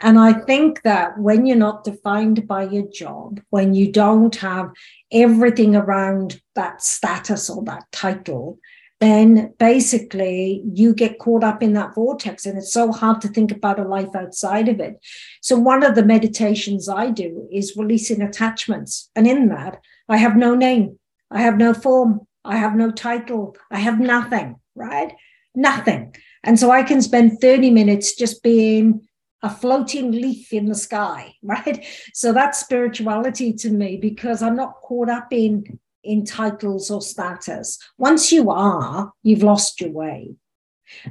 And 0.00 0.18
I 0.18 0.32
think 0.32 0.82
that 0.82 1.18
when 1.18 1.44
you're 1.44 1.56
not 1.56 1.84
defined 1.84 2.46
by 2.46 2.64
your 2.64 2.86
job, 2.92 3.40
when 3.50 3.74
you 3.74 3.90
don't 3.90 4.34
have 4.36 4.70
everything 5.10 5.74
around 5.74 6.40
that 6.54 6.82
status 6.82 7.50
or 7.50 7.64
that 7.64 7.84
title, 7.90 8.58
then 9.00 9.54
basically 9.58 10.62
you 10.72 10.92
get 10.94 11.18
caught 11.18 11.44
up 11.44 11.62
in 11.62 11.72
that 11.72 11.94
vortex 11.94 12.46
and 12.46 12.58
it's 12.58 12.72
so 12.72 12.90
hard 12.90 13.20
to 13.20 13.28
think 13.28 13.52
about 13.52 13.78
a 13.78 13.84
life 13.84 14.14
outside 14.14 14.68
of 14.68 14.80
it. 14.80 14.98
So, 15.40 15.56
one 15.56 15.84
of 15.84 15.94
the 15.94 16.04
meditations 16.04 16.88
I 16.88 17.10
do 17.10 17.48
is 17.52 17.76
releasing 17.76 18.22
attachments. 18.22 19.10
And 19.14 19.26
in 19.26 19.48
that, 19.48 19.80
I 20.08 20.16
have 20.16 20.36
no 20.36 20.54
name, 20.54 20.98
I 21.30 21.42
have 21.42 21.56
no 21.56 21.74
form, 21.74 22.26
I 22.44 22.56
have 22.56 22.74
no 22.74 22.90
title, 22.90 23.56
I 23.70 23.78
have 23.78 24.00
nothing, 24.00 24.56
right? 24.74 25.14
Nothing. 25.54 26.14
And 26.42 26.58
so 26.58 26.70
I 26.70 26.82
can 26.82 27.02
spend 27.02 27.40
30 27.40 27.70
minutes 27.70 28.14
just 28.14 28.42
being 28.42 29.07
a 29.42 29.50
floating 29.50 30.12
leaf 30.12 30.52
in 30.52 30.66
the 30.66 30.74
sky, 30.74 31.34
right? 31.42 31.84
So 32.14 32.32
that's 32.32 32.60
spirituality 32.60 33.52
to 33.54 33.70
me 33.70 33.96
because 33.96 34.42
I'm 34.42 34.56
not 34.56 34.80
caught 34.82 35.08
up 35.08 35.28
in 35.32 35.78
in 36.04 36.24
titles 36.24 36.90
or 36.90 37.02
status. 37.02 37.78
Once 37.98 38.32
you 38.32 38.50
are, 38.50 39.12
you've 39.22 39.42
lost 39.42 39.80
your 39.80 39.90
way. 39.90 40.34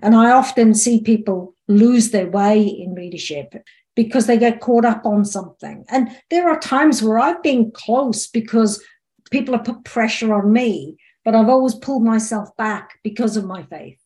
And 0.01 0.15
I 0.15 0.31
often 0.31 0.73
see 0.73 1.01
people 1.01 1.55
lose 1.67 2.09
their 2.09 2.29
way 2.29 2.63
in 2.63 2.95
leadership 2.95 3.53
because 3.95 4.25
they 4.25 4.37
get 4.37 4.61
caught 4.61 4.85
up 4.85 5.05
on 5.05 5.25
something. 5.25 5.85
And 5.89 6.09
there 6.29 6.49
are 6.49 6.59
times 6.59 7.03
where 7.03 7.19
I've 7.19 7.43
been 7.43 7.71
close 7.71 8.27
because 8.27 8.83
people 9.29 9.55
have 9.55 9.65
put 9.65 9.83
pressure 9.83 10.33
on 10.33 10.51
me, 10.51 10.97
but 11.25 11.35
I've 11.35 11.49
always 11.49 11.75
pulled 11.75 12.03
myself 12.03 12.55
back 12.57 12.99
because 13.03 13.37
of 13.37 13.45
my 13.45 13.63
faith. 13.63 13.99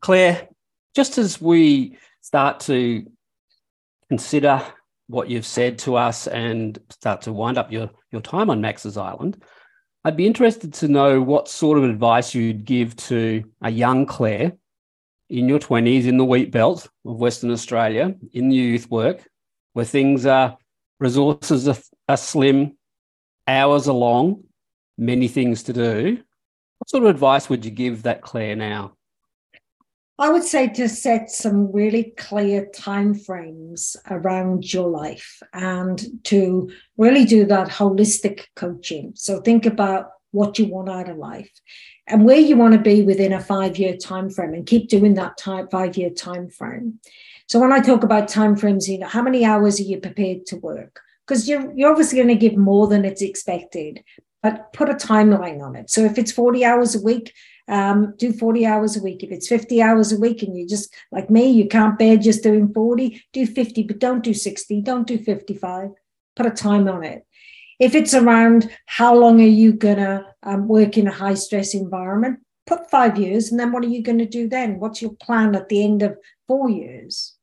Clare, 0.00 0.48
just 0.94 1.18
as 1.18 1.40
we 1.40 1.96
start 2.30 2.60
to 2.60 3.04
consider 4.08 4.62
what 5.08 5.28
you've 5.28 5.44
said 5.44 5.76
to 5.80 5.96
us 5.96 6.28
and 6.28 6.78
start 6.88 7.22
to 7.22 7.32
wind 7.32 7.58
up 7.58 7.72
your, 7.72 7.90
your 8.12 8.20
time 8.20 8.48
on 8.50 8.60
Max's 8.60 8.96
Island, 8.96 9.42
I'd 10.04 10.16
be 10.16 10.28
interested 10.28 10.72
to 10.74 10.86
know 10.86 11.20
what 11.20 11.48
sort 11.48 11.76
of 11.76 11.82
advice 11.82 12.32
you'd 12.32 12.64
give 12.64 12.94
to 13.08 13.42
a 13.62 13.68
young 13.68 14.06
Clare 14.06 14.52
in 15.28 15.48
your 15.48 15.58
20s 15.58 16.06
in 16.06 16.18
the 16.18 16.24
wheat 16.24 16.52
belt 16.52 16.86
of 17.04 17.16
Western 17.16 17.50
Australia 17.50 18.14
in 18.32 18.48
the 18.48 18.54
youth 18.54 18.88
work, 18.88 19.28
where 19.72 19.84
things 19.84 20.24
are, 20.24 20.56
resources 21.00 21.66
are, 21.66 21.78
are 22.08 22.16
slim, 22.16 22.78
hours 23.48 23.88
are 23.88 23.92
long, 23.92 24.44
many 24.96 25.26
things 25.26 25.64
to 25.64 25.72
do. 25.72 26.22
What 26.78 26.90
sort 26.90 27.02
of 27.02 27.10
advice 27.10 27.48
would 27.48 27.64
you 27.64 27.72
give 27.72 28.04
that 28.04 28.22
Clare 28.22 28.54
now? 28.54 28.92
I 30.20 30.28
would 30.28 30.44
say 30.44 30.68
to 30.68 30.86
set 30.86 31.30
some 31.30 31.72
really 31.72 32.12
clear 32.18 32.66
timeframes 32.74 33.96
around 34.10 34.70
your 34.70 34.90
life 34.90 35.42
and 35.54 35.98
to 36.24 36.70
really 36.98 37.24
do 37.24 37.46
that 37.46 37.68
holistic 37.68 38.44
coaching. 38.54 39.12
So 39.14 39.40
think 39.40 39.64
about 39.64 40.10
what 40.32 40.58
you 40.58 40.66
want 40.66 40.90
out 40.90 41.08
of 41.08 41.16
life 41.16 41.50
and 42.06 42.26
where 42.26 42.38
you 42.38 42.54
want 42.54 42.74
to 42.74 42.78
be 42.78 43.00
within 43.02 43.32
a 43.32 43.40
five-year 43.40 43.96
time 43.96 44.28
frame 44.28 44.52
and 44.52 44.66
keep 44.66 44.90
doing 44.90 45.14
that 45.14 45.38
time 45.38 45.68
five-year 45.68 46.10
time 46.10 46.50
frame. 46.50 47.00
So 47.48 47.58
when 47.58 47.72
I 47.72 47.80
talk 47.80 48.04
about 48.04 48.28
time 48.28 48.56
frames, 48.56 48.90
you 48.90 48.98
know, 48.98 49.08
how 49.08 49.22
many 49.22 49.46
hours 49.46 49.80
are 49.80 49.84
you 49.84 50.00
prepared 50.00 50.44
to 50.46 50.56
work? 50.56 51.00
Because 51.26 51.48
you're 51.48 51.72
you're 51.74 51.90
obviously 51.90 52.18
going 52.18 52.28
to 52.28 52.34
give 52.34 52.58
more 52.58 52.88
than 52.88 53.06
it's 53.06 53.22
expected, 53.22 54.04
but 54.42 54.72
put 54.74 54.90
a 54.90 54.94
timeline 54.94 55.62
on 55.62 55.76
it. 55.76 55.88
So 55.88 56.04
if 56.04 56.18
it's 56.18 56.30
40 56.30 56.62
hours 56.62 56.94
a 56.94 57.02
week, 57.02 57.32
um, 57.70 58.14
do 58.18 58.32
40 58.32 58.66
hours 58.66 58.96
a 58.96 59.02
week. 59.02 59.22
If 59.22 59.30
it's 59.30 59.48
50 59.48 59.80
hours 59.80 60.12
a 60.12 60.20
week 60.20 60.42
and 60.42 60.56
you 60.56 60.66
just 60.66 60.92
like 61.10 61.30
me, 61.30 61.50
you 61.50 61.68
can't 61.68 61.98
bear 61.98 62.16
just 62.16 62.42
doing 62.42 62.72
40, 62.72 63.22
do 63.32 63.46
50, 63.46 63.84
but 63.84 63.98
don't 63.98 64.22
do 64.22 64.34
60, 64.34 64.82
don't 64.82 65.06
do 65.06 65.16
55. 65.16 65.90
Put 66.36 66.46
a 66.46 66.50
time 66.50 66.88
on 66.88 67.04
it. 67.04 67.26
If 67.78 67.94
it's 67.94 68.12
around 68.12 68.70
how 68.86 69.14
long 69.14 69.40
are 69.40 69.44
you 69.44 69.72
gonna 69.72 70.26
um, 70.42 70.68
work 70.68 70.98
in 70.98 71.08
a 71.08 71.12
high 71.12 71.34
stress 71.34 71.72
environment, 71.72 72.40
put 72.66 72.90
five 72.90 73.18
years, 73.18 73.50
and 73.50 73.58
then 73.58 73.72
what 73.72 73.84
are 73.84 73.88
you 73.88 74.02
going 74.02 74.18
to 74.18 74.26
do 74.26 74.48
then? 74.48 74.78
What's 74.78 75.02
your 75.02 75.12
plan 75.12 75.56
at 75.56 75.68
the 75.68 75.82
end 75.82 76.02
of 76.02 76.16
four 76.46 76.70
years? 76.70 77.34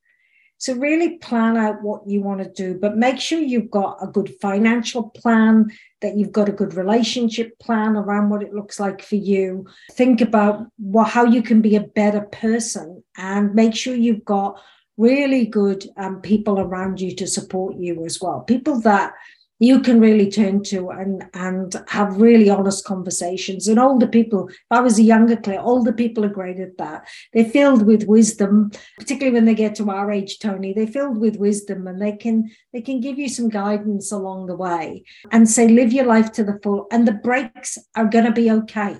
So 0.59 0.73
really 0.73 1.17
plan 1.17 1.55
out 1.55 1.83
what 1.83 2.01
you 2.07 2.21
want 2.21 2.41
to 2.41 2.49
do, 2.49 2.79
but 2.79 2.97
make 2.97 3.19
sure 3.19 3.39
you've 3.39 3.69
got 3.69 3.97
a 4.01 4.07
good 4.07 4.33
financial 4.41 5.09
plan, 5.09 5.71
that 6.01 6.17
you've 6.17 6.31
got 6.31 6.49
a 6.49 6.53
good 6.53 6.73
relationship 6.73 7.57
plan 7.59 7.95
around 7.95 8.29
what 8.29 8.41
it 8.41 8.53
looks 8.53 8.79
like 8.79 9.01
for 9.01 9.15
you. 9.15 9.67
Think 9.91 10.21
about 10.21 10.67
what, 10.77 11.09
how 11.09 11.25
you 11.25 11.41
can 11.41 11.61
be 11.61 11.75
a 11.75 11.81
better 11.81 12.21
person 12.21 13.03
and 13.17 13.53
make 13.53 13.75
sure 13.75 13.95
you've 13.95 14.25
got 14.25 14.59
really 14.97 15.45
good 15.45 15.85
um, 15.97 16.21
people 16.21 16.59
around 16.59 16.99
you 16.99 17.15
to 17.15 17.27
support 17.27 17.75
you 17.77 18.03
as 18.05 18.19
well. 18.19 18.41
People 18.41 18.79
that 18.81 19.13
you 19.59 19.79
can 19.79 19.99
really 19.99 20.29
turn 20.29 20.63
to 20.63 20.89
and 20.89 21.25
and 21.33 21.73
have 21.87 22.21
really 22.21 22.49
honest 22.49 22.85
conversations. 22.85 23.67
And 23.67 23.79
older 23.79 24.07
people, 24.07 24.49
if 24.49 24.55
I 24.71 24.81
was 24.81 24.99
a 24.99 25.03
younger 25.03 25.35
Clare, 25.35 25.61
older 25.61 25.93
people 25.93 26.25
are 26.25 26.29
great 26.29 26.59
at 26.59 26.77
that. 26.77 27.07
They're 27.33 27.45
filled 27.45 27.85
with 27.85 28.07
wisdom, 28.07 28.71
particularly 28.97 29.33
when 29.33 29.45
they 29.45 29.55
get 29.55 29.75
to 29.75 29.89
our 29.89 30.11
age, 30.11 30.39
Tony. 30.39 30.73
They're 30.73 30.87
filled 30.87 31.17
with 31.17 31.37
wisdom 31.37 31.87
and 31.87 32.01
they 32.01 32.13
can 32.13 32.49
they 32.73 32.81
can 32.81 32.99
give 33.01 33.17
you 33.17 33.29
some 33.29 33.49
guidance 33.49 34.11
along 34.11 34.47
the 34.47 34.55
way 34.55 35.03
and 35.31 35.49
say, 35.49 35.67
live 35.67 35.91
your 35.91 36.05
life 36.05 36.31
to 36.33 36.43
the 36.43 36.59
full. 36.61 36.87
And 36.91 37.07
the 37.07 37.13
breaks 37.13 37.77
are 37.95 38.05
gonna 38.05 38.31
be 38.31 38.51
okay 38.51 38.97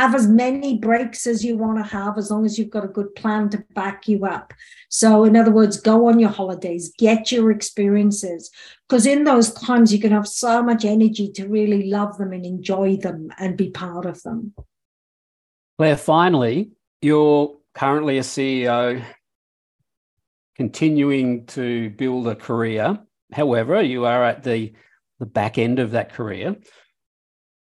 have 0.00 0.14
as 0.14 0.26
many 0.26 0.78
breaks 0.78 1.26
as 1.26 1.44
you 1.44 1.58
want 1.58 1.76
to 1.76 1.84
have 1.84 2.16
as 2.16 2.30
long 2.30 2.46
as 2.46 2.58
you've 2.58 2.70
got 2.70 2.84
a 2.84 2.88
good 2.88 3.14
plan 3.14 3.50
to 3.50 3.58
back 3.74 4.08
you 4.08 4.24
up. 4.24 4.54
So, 4.88 5.24
in 5.24 5.36
other 5.36 5.50
words, 5.50 5.78
go 5.78 6.08
on 6.08 6.18
your 6.18 6.30
holidays, 6.30 6.92
get 6.96 7.30
your 7.30 7.50
experiences, 7.50 8.50
because 8.88 9.04
in 9.04 9.24
those 9.24 9.52
times 9.52 9.92
you 9.92 10.00
can 10.00 10.12
have 10.12 10.26
so 10.26 10.62
much 10.62 10.86
energy 10.86 11.30
to 11.32 11.46
really 11.46 11.90
love 11.90 12.16
them 12.16 12.32
and 12.32 12.46
enjoy 12.46 12.96
them 12.96 13.30
and 13.38 13.58
be 13.58 13.68
part 13.68 14.06
of 14.06 14.22
them. 14.22 14.54
Clare, 15.76 15.98
finally, 15.98 16.70
you're 17.02 17.56
currently 17.74 18.16
a 18.16 18.22
CEO 18.22 19.04
continuing 20.56 21.44
to 21.46 21.90
build 21.90 22.26
a 22.26 22.34
career. 22.34 22.98
However, 23.32 23.82
you 23.82 24.06
are 24.06 24.24
at 24.24 24.44
the, 24.44 24.72
the 25.18 25.26
back 25.26 25.58
end 25.58 25.78
of 25.78 25.90
that 25.90 26.14
career. 26.14 26.56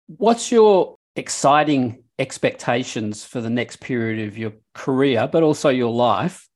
What's 0.07 0.51
your 0.51 0.95
exciting 1.17 2.03
expectations 2.19 3.23
for 3.23 3.41
the 3.41 3.49
next 3.49 3.79
period 3.79 4.27
of 4.27 4.37
your 4.37 4.53
career, 4.73 5.27
but 5.31 5.41
also 5.41 5.69
your 5.69 5.91
life? 5.91 6.47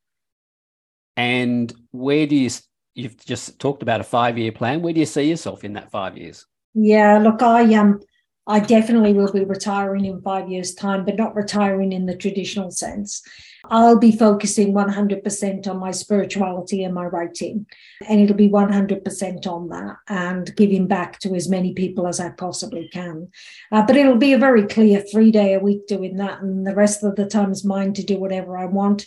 And 1.16 1.74
where 1.92 2.28
do 2.28 2.36
you, 2.36 2.50
you've 2.94 3.24
just 3.26 3.60
talked 3.60 3.82
about 3.82 4.02
a 4.02 4.04
five 4.04 4.38
year 4.38 4.52
plan. 4.52 4.82
Where 4.82 4.94
do 4.94 5.00
you 5.00 5.06
see 5.06 5.24
yourself 5.24 5.64
in 5.64 5.74
that 5.74 5.90
five 5.90 6.18
years? 6.18 6.46
Yeah, 6.74 7.20
look, 7.20 7.42
I 7.42 7.74
um, 7.76 8.02
I 8.48 8.60
definitely 8.60 9.14
will 9.14 9.32
be 9.32 9.46
retiring 9.46 10.06
in 10.06 10.22
five 10.22 10.50
years' 10.50 10.74
time, 10.74 11.06
but 11.06 11.16
not 11.16 11.36
retiring 11.36 11.94
in 11.94 12.06
the 12.06 12.18
traditional 12.18 12.72
sense. 12.72 13.22
I'll 13.66 13.98
be 13.98 14.12
focusing 14.12 14.74
100% 14.74 15.68
on 15.68 15.78
my 15.78 15.92
spirituality 15.92 16.84
and 16.84 16.94
my 16.94 17.06
writing, 17.06 17.66
and 18.08 18.20
it'll 18.20 18.36
be 18.36 18.50
100% 18.50 19.48
on 19.48 19.70
that 19.70 19.98
and 20.10 20.56
giving 20.56 20.88
back 20.88 21.20
to 21.20 21.34
as 21.34 21.48
many 21.48 21.74
people 21.74 22.08
as 22.08 22.20
I 22.20 22.30
possibly 22.30 22.90
can. 22.92 23.30
Uh, 23.72 23.86
but 23.86 23.96
it'll 23.96 24.18
be 24.18 24.34
a 24.34 24.38
very 24.38 24.68
clear 24.68 25.02
three 25.02 25.32
day 25.32 25.54
a 25.54 25.60
week 25.60 25.88
doing 25.88 26.18
that, 26.18 26.42
and 26.42 26.68
the 26.68 26.76
rest 26.76 27.04
of 27.04 27.16
the 27.16 27.26
time 27.26 27.52
is 27.52 27.64
mine 27.64 27.94
to 27.94 28.04
do 28.04 28.20
whatever 28.20 28.58
I 28.58 28.66
want 28.66 29.06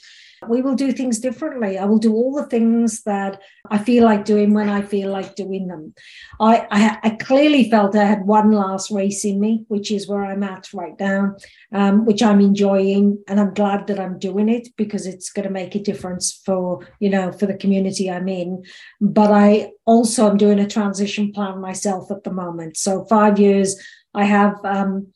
we 0.49 0.61
will 0.61 0.75
do 0.75 0.93
things 0.93 1.19
differently. 1.19 1.79
I 1.79 1.85
will 1.85 1.99
do 1.99 2.15
all 2.15 2.35
the 2.35 2.47
things 2.47 3.03
that 3.03 3.41
I 3.71 3.79
feel 3.79 4.05
like 4.05 4.25
doing 4.25 4.53
when 4.53 4.69
I 4.69 4.83
feel 4.83 5.11
like 5.11 5.35
doing 5.35 5.67
them. 5.67 5.95
I, 6.41 6.67
I, 6.71 6.99
I 7.03 7.11
clearly 7.11 7.71
felt 7.71 7.97
I 7.97 8.05
had 8.05 8.27
one 8.27 8.53
last 8.53 8.91
race 8.91 9.25
in 9.25 9.41
me, 9.41 9.65
which 9.69 9.91
is 9.91 10.09
where 10.09 10.25
I'm 10.25 10.43
at 10.43 10.73
right 10.73 10.99
now, 10.99 11.37
um, 11.73 12.05
which 12.05 12.23
I'm 12.23 12.41
enjoying, 12.41 13.23
and 13.29 13.41
I'm 13.41 13.55
glad 13.55 13.87
that 13.87 13.99
I'm 13.99 14.19
doing 14.19 14.49
it 14.49 14.69
because 14.77 15.07
it's 15.07 15.31
going 15.31 15.47
to 15.47 15.53
make 15.53 15.75
a 15.75 15.83
difference 15.83 16.41
for 16.45 16.87
you 17.01 17.11
know 17.11 17.33
for 17.33 17.47
the 17.47 17.57
community 17.57 18.11
I'm 18.11 18.29
in. 18.29 18.65
But 19.01 19.31
I 19.31 19.71
also 19.87 20.31
am 20.31 20.37
doing 20.37 20.59
a 20.59 20.69
transition 20.69 21.33
plan 21.33 21.61
myself 21.61 22.11
at 22.11 22.25
the 22.25 22.33
moment. 22.33 22.77
So 22.77 23.05
five 23.07 23.39
years, 23.39 23.77
I 24.15 24.25
have. 24.25 24.57
Um, 24.65 25.09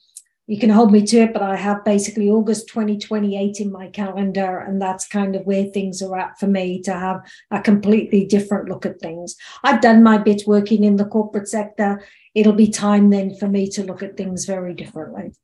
you 0.51 0.59
can 0.59 0.69
hold 0.69 0.91
me 0.91 1.07
to 1.07 1.19
it, 1.19 1.33
but 1.33 1.43
I 1.43 1.55
have 1.55 1.85
basically 1.85 2.29
August 2.29 2.67
2028 2.67 3.61
in 3.61 3.71
my 3.71 3.87
calendar, 3.87 4.59
and 4.59 4.83
that's 4.83 5.07
kind 5.07 5.37
of 5.37 5.47
where 5.47 5.67
things 5.67 6.03
are 6.03 6.19
at 6.19 6.41
for 6.41 6.49
me 6.49 6.83
to 6.83 6.93
have 6.93 7.21
a 7.53 7.61
completely 7.61 8.27
different 8.27 8.69
look 8.69 8.85
at 8.85 8.99
things. 8.99 9.37
I've 9.63 9.81
done 9.81 10.03
my 10.03 10.19
bit 10.19 10.43
working 10.49 10.83
in 10.83 10.97
the 10.97 11.05
corporate 11.05 11.47
sector. 11.47 12.03
It'll 12.35 12.53
be 12.53 12.67
time 12.67 13.11
then 13.11 13.37
for 13.37 13.47
me 13.47 13.69
to 13.69 13.85
look 13.85 14.03
at 14.03 14.17
things 14.17 14.45
very 14.45 14.75
differently. 14.75 15.35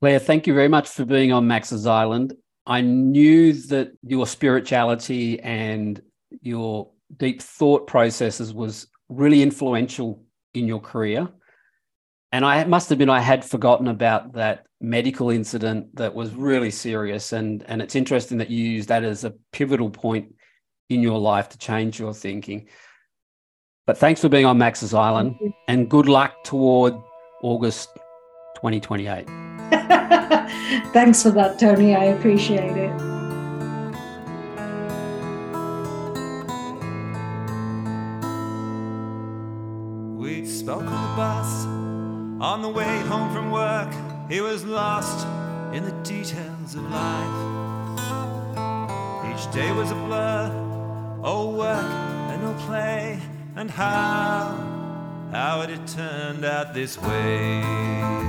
Clare, 0.00 0.20
thank 0.20 0.46
you 0.46 0.54
very 0.54 0.68
much 0.68 0.88
for 0.88 1.04
being 1.04 1.30
on 1.30 1.46
Max's 1.46 1.86
Island. 1.86 2.32
I 2.64 2.80
knew 2.80 3.52
that 3.52 3.92
your 4.02 4.26
spirituality 4.26 5.38
and 5.38 6.00
your 6.40 6.92
deep 7.18 7.42
thought 7.42 7.86
processes 7.86 8.54
was 8.54 8.86
really 9.10 9.42
influential 9.42 10.24
in 10.54 10.66
your 10.66 10.80
career 10.80 11.28
and 12.32 12.44
I 12.44 12.64
must 12.64 12.88
have 12.90 12.98
been 12.98 13.10
I 13.10 13.20
had 13.20 13.44
forgotten 13.44 13.88
about 13.88 14.34
that 14.34 14.66
medical 14.80 15.30
incident 15.30 15.94
that 15.96 16.14
was 16.14 16.32
really 16.34 16.70
serious, 16.70 17.32
and 17.32 17.64
and 17.68 17.82
it's 17.82 17.96
interesting 17.96 18.38
that 18.38 18.50
you 18.50 18.64
use 18.64 18.86
that 18.86 19.04
as 19.04 19.24
a 19.24 19.34
pivotal 19.52 19.90
point 19.90 20.34
in 20.88 21.02
your 21.02 21.18
life 21.18 21.48
to 21.50 21.58
change 21.58 21.98
your 21.98 22.14
thinking. 22.14 22.68
But 23.86 23.98
thanks 23.98 24.20
for 24.20 24.28
being 24.28 24.46
on 24.46 24.58
Max's 24.58 24.94
Island, 24.94 25.36
and 25.66 25.88
good 25.90 26.08
luck 26.08 26.44
toward 26.44 26.94
August 27.42 27.88
2028. 28.56 29.26
thanks 30.92 31.22
for 31.22 31.30
that, 31.30 31.58
Tony. 31.58 31.96
I 31.96 32.04
appreciate 32.04 32.76
it. 32.76 33.09
On 42.40 42.62
the 42.62 42.68
way 42.68 42.98
home 43.00 43.32
from 43.34 43.50
work. 43.50 43.92
He 44.28 44.40
was 44.40 44.64
lost 44.64 45.26
in 45.74 45.84
the 45.84 45.92
details 46.02 46.74
of 46.74 46.90
life. 46.90 47.50
Each 49.30 49.52
day 49.52 49.70
was 49.72 49.90
a 49.90 49.94
blur, 49.94 50.50
oh 51.22 51.50
work 51.54 51.84
and 52.30 52.42
no 52.42 52.54
play, 52.66 53.20
and 53.56 53.70
how, 53.70 54.56
how 55.30 55.60
had 55.60 55.70
it 55.70 55.86
turned 55.86 56.44
out 56.44 56.72
this 56.72 57.00
way. 57.00 58.19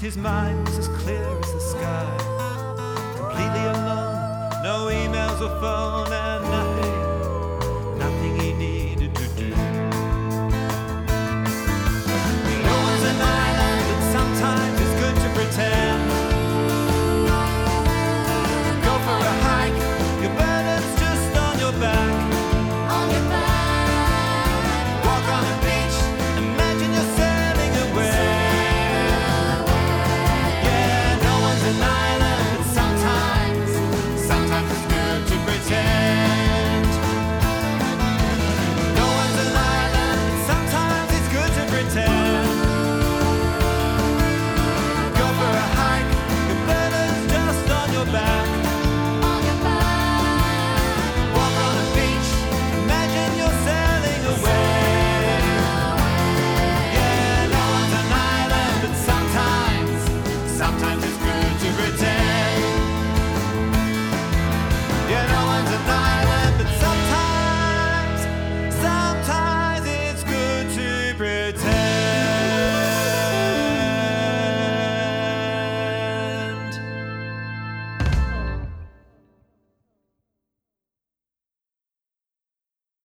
His 0.00 0.16
mind 0.16 0.66
was 0.66 0.78
as 0.78 0.88
clear 0.88 1.22
as 1.22 1.52
the 1.52 1.60
sky. 1.60 2.16
Completely 3.18 3.64
alone, 3.66 4.62
no 4.62 4.88
emails 4.90 5.40
or 5.42 5.60
phone, 5.60 6.10